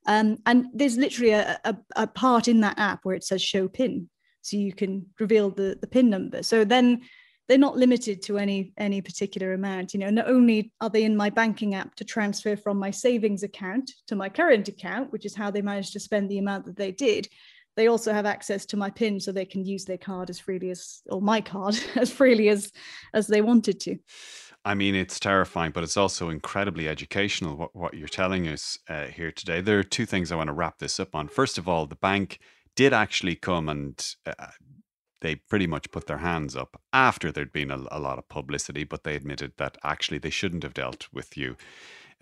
Um, 0.06 0.38
and 0.44 0.66
there's 0.74 0.96
literally 0.96 1.32
a, 1.32 1.60
a, 1.64 1.76
a 1.94 2.06
part 2.08 2.48
in 2.48 2.60
that 2.62 2.78
app 2.78 3.04
where 3.04 3.14
it 3.14 3.24
says 3.24 3.40
show 3.40 3.68
PIN. 3.68 4.10
So 4.40 4.56
you 4.56 4.72
can 4.72 5.06
reveal 5.20 5.50
the, 5.50 5.78
the 5.80 5.86
PIN 5.86 6.10
number. 6.10 6.42
So 6.42 6.64
then 6.64 7.02
they're 7.48 7.58
not 7.58 7.76
limited 7.76 8.22
to 8.22 8.38
any 8.38 8.72
any 8.78 9.00
particular 9.00 9.52
amount. 9.52 9.94
You 9.94 10.00
know, 10.00 10.10
not 10.10 10.28
only 10.28 10.72
are 10.80 10.90
they 10.90 11.04
in 11.04 11.16
my 11.16 11.30
banking 11.30 11.74
app 11.74 11.94
to 11.96 12.04
transfer 12.04 12.56
from 12.56 12.78
my 12.78 12.90
savings 12.90 13.42
account 13.42 13.90
to 14.06 14.16
my 14.16 14.28
current 14.28 14.68
account, 14.68 15.12
which 15.12 15.26
is 15.26 15.34
how 15.34 15.50
they 15.50 15.62
managed 15.62 15.92
to 15.94 16.00
spend 16.00 16.30
the 16.30 16.38
amount 16.38 16.66
that 16.66 16.76
they 16.76 16.92
did, 16.92 17.28
they 17.76 17.88
also 17.88 18.12
have 18.12 18.26
access 18.26 18.66
to 18.66 18.76
my 18.76 18.90
PIN 18.90 19.20
so 19.20 19.32
they 19.32 19.44
can 19.44 19.64
use 19.64 19.84
their 19.84 19.98
card 19.98 20.30
as 20.30 20.38
freely 20.38 20.70
as 20.70 21.02
or 21.10 21.20
my 21.20 21.40
card 21.40 21.78
as 21.96 22.10
freely 22.10 22.48
as 22.48 22.70
as 23.14 23.26
they 23.26 23.40
wanted 23.40 23.80
to. 23.80 23.98
I 24.64 24.74
mean, 24.74 24.94
it's 24.94 25.18
terrifying, 25.18 25.72
but 25.72 25.82
it's 25.82 25.96
also 25.96 26.28
incredibly 26.28 26.88
educational 26.88 27.56
what, 27.56 27.74
what 27.74 27.94
you're 27.94 28.06
telling 28.06 28.46
us 28.46 28.78
uh, 28.88 29.06
here 29.06 29.32
today. 29.32 29.60
There 29.60 29.78
are 29.80 29.84
two 29.84 30.06
things 30.06 30.30
I 30.30 30.36
want 30.36 30.48
to 30.48 30.54
wrap 30.54 30.78
this 30.78 31.00
up 31.00 31.16
on. 31.16 31.26
First 31.26 31.58
of 31.58 31.68
all, 31.68 31.86
the 31.86 31.96
bank 31.96 32.38
did 32.76 32.92
actually 32.92 33.34
come 33.34 33.68
and 33.68 34.14
uh, 34.24 34.46
they 35.22 35.36
pretty 35.36 35.66
much 35.66 35.90
put 35.90 36.06
their 36.06 36.18
hands 36.18 36.54
up 36.54 36.80
after 36.92 37.32
there'd 37.32 37.52
been 37.52 37.70
a, 37.70 37.82
a 37.90 37.98
lot 37.98 38.18
of 38.18 38.28
publicity, 38.28 38.84
but 38.84 39.02
they 39.02 39.16
admitted 39.16 39.52
that 39.56 39.78
actually 39.82 40.18
they 40.18 40.30
shouldn't 40.30 40.62
have 40.62 40.74
dealt 40.74 41.08
with 41.12 41.36
you. 41.36 41.56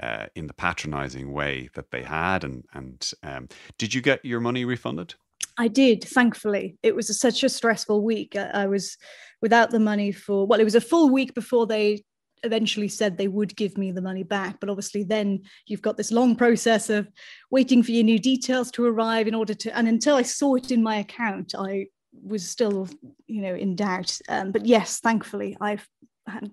Uh, 0.02 0.24
in 0.34 0.46
the 0.46 0.54
patronizing 0.54 1.30
way 1.30 1.68
that 1.74 1.90
they 1.90 2.02
had, 2.02 2.42
and 2.42 2.64
and 2.72 3.12
um, 3.22 3.46
did 3.76 3.92
you 3.92 4.00
get 4.00 4.24
your 4.24 4.40
money 4.40 4.64
refunded? 4.64 5.14
I 5.58 5.68
did, 5.68 6.04
thankfully. 6.04 6.78
It 6.82 6.96
was 6.96 7.10
a, 7.10 7.14
such 7.14 7.44
a 7.44 7.50
stressful 7.50 8.02
week. 8.02 8.34
I, 8.34 8.62
I 8.62 8.66
was 8.66 8.96
without 9.42 9.70
the 9.70 9.78
money 9.78 10.10
for, 10.10 10.46
well, 10.46 10.58
it 10.58 10.64
was 10.64 10.74
a 10.74 10.80
full 10.80 11.10
week 11.10 11.34
before 11.34 11.66
they 11.66 12.02
eventually 12.42 12.88
said 12.88 13.18
they 13.18 13.28
would 13.28 13.54
give 13.56 13.76
me 13.76 13.92
the 13.92 14.00
money 14.00 14.22
back. 14.22 14.58
But 14.58 14.70
obviously, 14.70 15.04
then 15.04 15.42
you've 15.66 15.82
got 15.82 15.98
this 15.98 16.10
long 16.10 16.34
process 16.34 16.88
of 16.88 17.08
waiting 17.50 17.82
for 17.82 17.92
your 17.92 18.04
new 18.04 18.18
details 18.18 18.70
to 18.72 18.86
arrive 18.86 19.28
in 19.28 19.34
order 19.34 19.52
to, 19.52 19.76
and 19.76 19.86
until 19.86 20.16
I 20.16 20.22
saw 20.22 20.54
it 20.54 20.70
in 20.70 20.82
my 20.82 20.96
account, 20.96 21.54
I 21.54 21.88
was 22.12 22.48
still, 22.48 22.88
you 23.26 23.42
know, 23.42 23.54
in 23.54 23.76
doubt. 23.76 24.18
Um, 24.28 24.52
but 24.52 24.66
yes, 24.66 25.00
thankfully, 25.00 25.56
I 25.60 25.78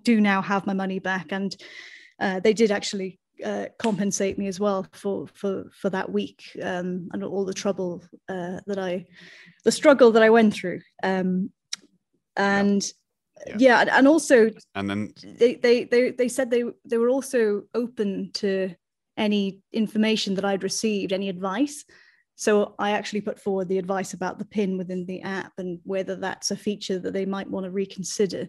do 0.02 0.20
now 0.20 0.42
have 0.42 0.66
my 0.66 0.74
money 0.74 0.98
back. 0.98 1.32
And 1.32 1.56
uh, 2.20 2.40
they 2.40 2.52
did 2.52 2.70
actually 2.70 3.18
uh, 3.44 3.66
compensate 3.78 4.38
me 4.38 4.48
as 4.48 4.58
well 4.58 4.86
for 4.92 5.28
for 5.34 5.70
for 5.72 5.90
that 5.90 6.10
week 6.10 6.42
um, 6.62 7.08
and 7.12 7.22
all 7.22 7.44
the 7.44 7.54
trouble 7.54 8.02
uh, 8.28 8.60
that 8.66 8.78
I, 8.78 9.06
the 9.64 9.72
struggle 9.72 10.12
that 10.12 10.22
I 10.22 10.30
went 10.30 10.54
through, 10.54 10.80
um, 11.02 11.52
and 12.36 12.82
Yeah. 13.46 13.56
yeah, 13.58 13.80
and, 13.80 13.90
and 13.90 14.08
also 14.08 14.50
And 14.74 14.90
then 14.90 15.12
they, 15.22 15.54
they 15.54 15.84
they 15.84 16.10
they 16.10 16.28
said 16.28 16.50
they 16.50 16.64
they 16.84 16.98
were 16.98 17.10
also 17.10 17.62
open 17.72 18.30
to 18.32 18.74
any 19.16 19.60
information 19.72 20.34
that 20.34 20.44
I'd 20.44 20.64
received, 20.64 21.12
any 21.12 21.28
advice. 21.28 21.84
So 22.40 22.76
I 22.78 22.92
actually 22.92 23.22
put 23.22 23.40
forward 23.40 23.68
the 23.68 23.78
advice 23.78 24.14
about 24.14 24.38
the 24.38 24.44
pin 24.44 24.78
within 24.78 25.04
the 25.06 25.22
app 25.22 25.54
and 25.58 25.80
whether 25.82 26.14
that's 26.14 26.52
a 26.52 26.56
feature 26.56 26.96
that 27.00 27.12
they 27.12 27.26
might 27.26 27.50
want 27.50 27.64
to 27.64 27.70
reconsider. 27.70 28.48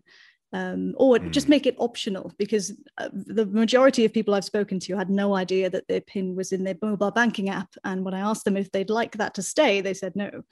Um, 0.54 0.94
or 0.98 1.18
just 1.18 1.48
Mm. 1.48 1.50
make 1.50 1.66
it 1.66 1.76
optional 1.80 2.32
because 2.38 2.72
uh, 3.00 3.10
the 3.12 3.48
majority 3.48 4.06
of 4.06 4.14
people 4.14 4.36
I've 4.36 4.46
spoken 4.46 4.80
to 4.82 4.96
had 4.96 5.10
no 5.10 5.36
idea 5.36 5.72
that 5.72 5.88
their 5.88 6.02
PIN 6.02 6.36
was 6.36 6.52
in 6.52 6.64
their 6.64 6.78
mobile 6.82 7.10
banking 7.10 7.50
app. 7.50 7.70
And 7.84 8.06
when 8.06 8.14
I 8.14 8.20
asked 8.20 8.46
them 8.46 8.58
if 8.58 8.72
they'd 8.72 8.92
like 8.92 9.18
that 9.18 9.34
to 9.36 9.42
stay, 9.42 9.82
they 9.82 9.96
said 9.96 10.16
no, 10.16 10.44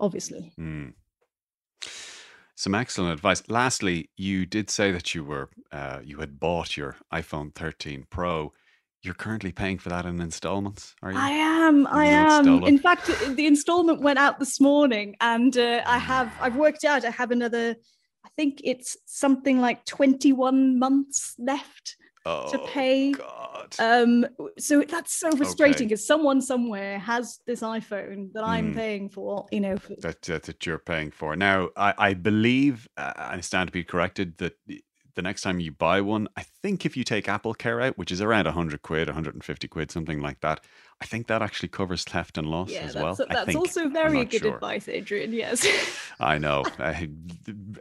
obviously. 0.00 0.52
Hmm. 0.56 0.90
Some 2.56 2.74
excellent 2.74 3.12
advice. 3.12 3.42
Lastly, 3.48 4.10
you 4.16 4.46
did 4.46 4.68
say 4.68 4.90
that 4.90 5.14
you 5.14 5.24
were 5.24 5.48
uh, 5.70 6.00
you 6.02 6.18
had 6.18 6.40
bought 6.40 6.76
your 6.76 6.96
iPhone 7.12 7.54
13 7.54 8.06
Pro. 8.10 8.52
You're 9.04 9.12
currently 9.14 9.52
paying 9.52 9.78
for 9.78 9.90
that 9.90 10.06
in 10.06 10.18
installments, 10.18 10.94
are 11.02 11.12
you? 11.12 11.18
I 11.18 11.28
am. 11.28 11.86
I 11.86 12.06
am. 12.06 12.64
In 12.64 12.78
fact, 12.78 13.06
the 13.36 13.46
installment 13.46 14.00
went 14.00 14.18
out 14.18 14.38
this 14.38 14.58
morning, 14.62 15.14
and 15.20 15.54
uh, 15.58 15.82
I 15.84 15.98
have. 15.98 16.34
I've 16.40 16.56
worked 16.56 16.84
out. 16.84 17.04
I 17.04 17.10
have 17.10 17.30
another. 17.30 17.76
I 18.24 18.28
think 18.36 18.62
it's 18.64 18.96
something 19.04 19.60
like 19.60 19.84
twenty-one 19.84 20.78
months 20.78 21.34
left 21.38 21.96
oh, 22.24 22.50
to 22.50 22.58
pay. 22.72 23.12
God. 23.12 23.76
Um, 23.78 24.26
so 24.58 24.82
that's 24.88 25.12
so 25.18 25.32
frustrating 25.32 25.74
Okay. 25.74 25.84
because 25.86 26.06
someone 26.06 26.40
somewhere 26.40 26.98
has 26.98 27.40
this 27.46 27.60
iPhone 27.60 28.32
that 28.32 28.44
I'm 28.44 28.72
Mm. 28.72 28.76
paying 28.76 29.10
for. 29.10 29.46
You 29.52 29.60
know, 29.60 29.76
for, 29.76 29.96
that, 30.00 30.22
that 30.22 30.44
that 30.44 30.64
you're 30.64 30.78
paying 30.78 31.10
for. 31.10 31.36
Now, 31.36 31.68
I, 31.76 31.92
I 31.98 32.14
believe 32.14 32.88
uh, 32.96 33.12
I 33.16 33.40
stand 33.40 33.68
to 33.68 33.72
be 33.72 33.84
corrected 33.84 34.38
that 34.38 34.54
the- 35.14 35.22
next 35.22 35.42
time 35.42 35.60
you 35.60 35.72
buy 35.72 36.00
one, 36.00 36.28
I 36.36 36.42
think 36.42 36.84
if 36.84 36.96
you 36.96 37.04
take 37.04 37.28
Apple 37.28 37.54
Care 37.54 37.80
out, 37.80 37.98
which 37.98 38.12
is 38.12 38.20
around 38.20 38.46
100 38.46 38.82
quid, 38.82 39.08
150 39.08 39.68
quid, 39.68 39.90
something 39.90 40.20
like 40.20 40.40
that, 40.40 40.60
I 41.00 41.06
think 41.06 41.26
that 41.26 41.42
actually 41.42 41.68
covers 41.68 42.04
theft 42.04 42.38
and 42.38 42.46
loss 42.46 42.70
yeah, 42.70 42.80
as 42.80 42.94
that's, 42.94 43.18
well. 43.18 43.28
I 43.28 43.34
that's 43.34 43.46
think. 43.46 43.58
also 43.58 43.88
very 43.88 44.24
good 44.24 44.42
sure. 44.42 44.54
advice, 44.54 44.88
Adrian. 44.88 45.32
Yes. 45.32 45.66
I 46.20 46.38
know. 46.38 46.64
Uh, 46.78 46.94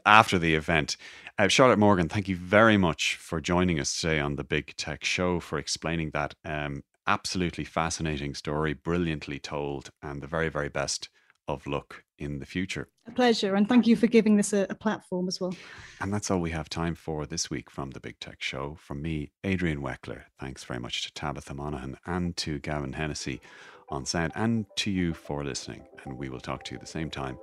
after 0.06 0.40
the 0.40 0.56
event, 0.56 0.98
uh, 1.38 1.48
Charlotte 1.48 1.80
Morgan, 1.80 2.10
thank 2.10 2.28
you 2.28 2.36
very 2.36 2.78
much 2.78 3.16
for 3.16 3.40
joining 3.42 3.80
us 3.80 4.00
today 4.00 4.20
on 4.20 4.36
the 4.36 4.44
Big 4.44 4.76
Tech 4.78 5.04
Show 5.04 5.40
for 5.40 5.58
explaining 5.58 6.12
that 6.12 6.36
um, 6.44 6.84
absolutely 7.08 7.64
fascinating 7.64 8.34
story, 8.34 8.74
brilliantly 8.74 9.40
told, 9.40 9.92
and 10.02 10.22
the 10.22 10.28
very, 10.28 10.50
very 10.50 10.70
best 10.70 11.10
of 11.48 11.68
luck 11.68 12.03
in 12.18 12.40
the 12.40 12.46
future. 12.46 12.88
a 13.08 13.12
pleasure, 13.12 13.56
and 13.56 13.68
thank 13.68 13.88
you 13.88 13.96
for 13.96 14.08
giving 14.08 14.38
this 14.38 14.54
a, 14.54 14.68
a 14.70 14.76
platform 14.76 15.28
as 15.28 15.40
well. 15.42 15.54
And 16.00 16.14
that's 16.14 16.30
all 16.32 16.40
we 16.40 16.52
have 16.52 16.70
time 16.70 16.96
for 16.96 17.26
this 17.26 17.50
week 17.50 17.70
from 17.70 17.92
the 17.92 18.00
Big 18.00 18.20
Tech 18.20 18.42
Show. 18.42 18.78
From 18.80 19.02
me, 19.02 19.32
Adrian 19.44 19.82
Weckler. 19.82 20.24
Thanks 20.40 20.64
very 20.64 20.80
much 20.80 21.04
to 21.04 21.14
Tabitha 21.14 21.54
Monaghan 21.54 21.98
and 22.06 22.36
to 22.38 22.60
Gavin 22.60 22.94
Hennessy 22.94 23.42
on 23.90 24.06
sound, 24.06 24.32
and 24.36 24.66
to 24.78 24.92
you 24.92 25.14
for 25.14 25.44
listening. 25.44 25.84
And 26.06 26.18
we 26.18 26.30
will 26.30 26.40
talk 26.40 26.64
to 26.66 26.74
you 26.74 26.80
the 26.80 26.86
same 26.86 27.10
time 27.10 27.38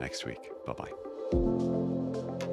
next 0.00 0.24
week. 0.24 0.50
Bye 0.66 0.74
bye. 0.74 2.52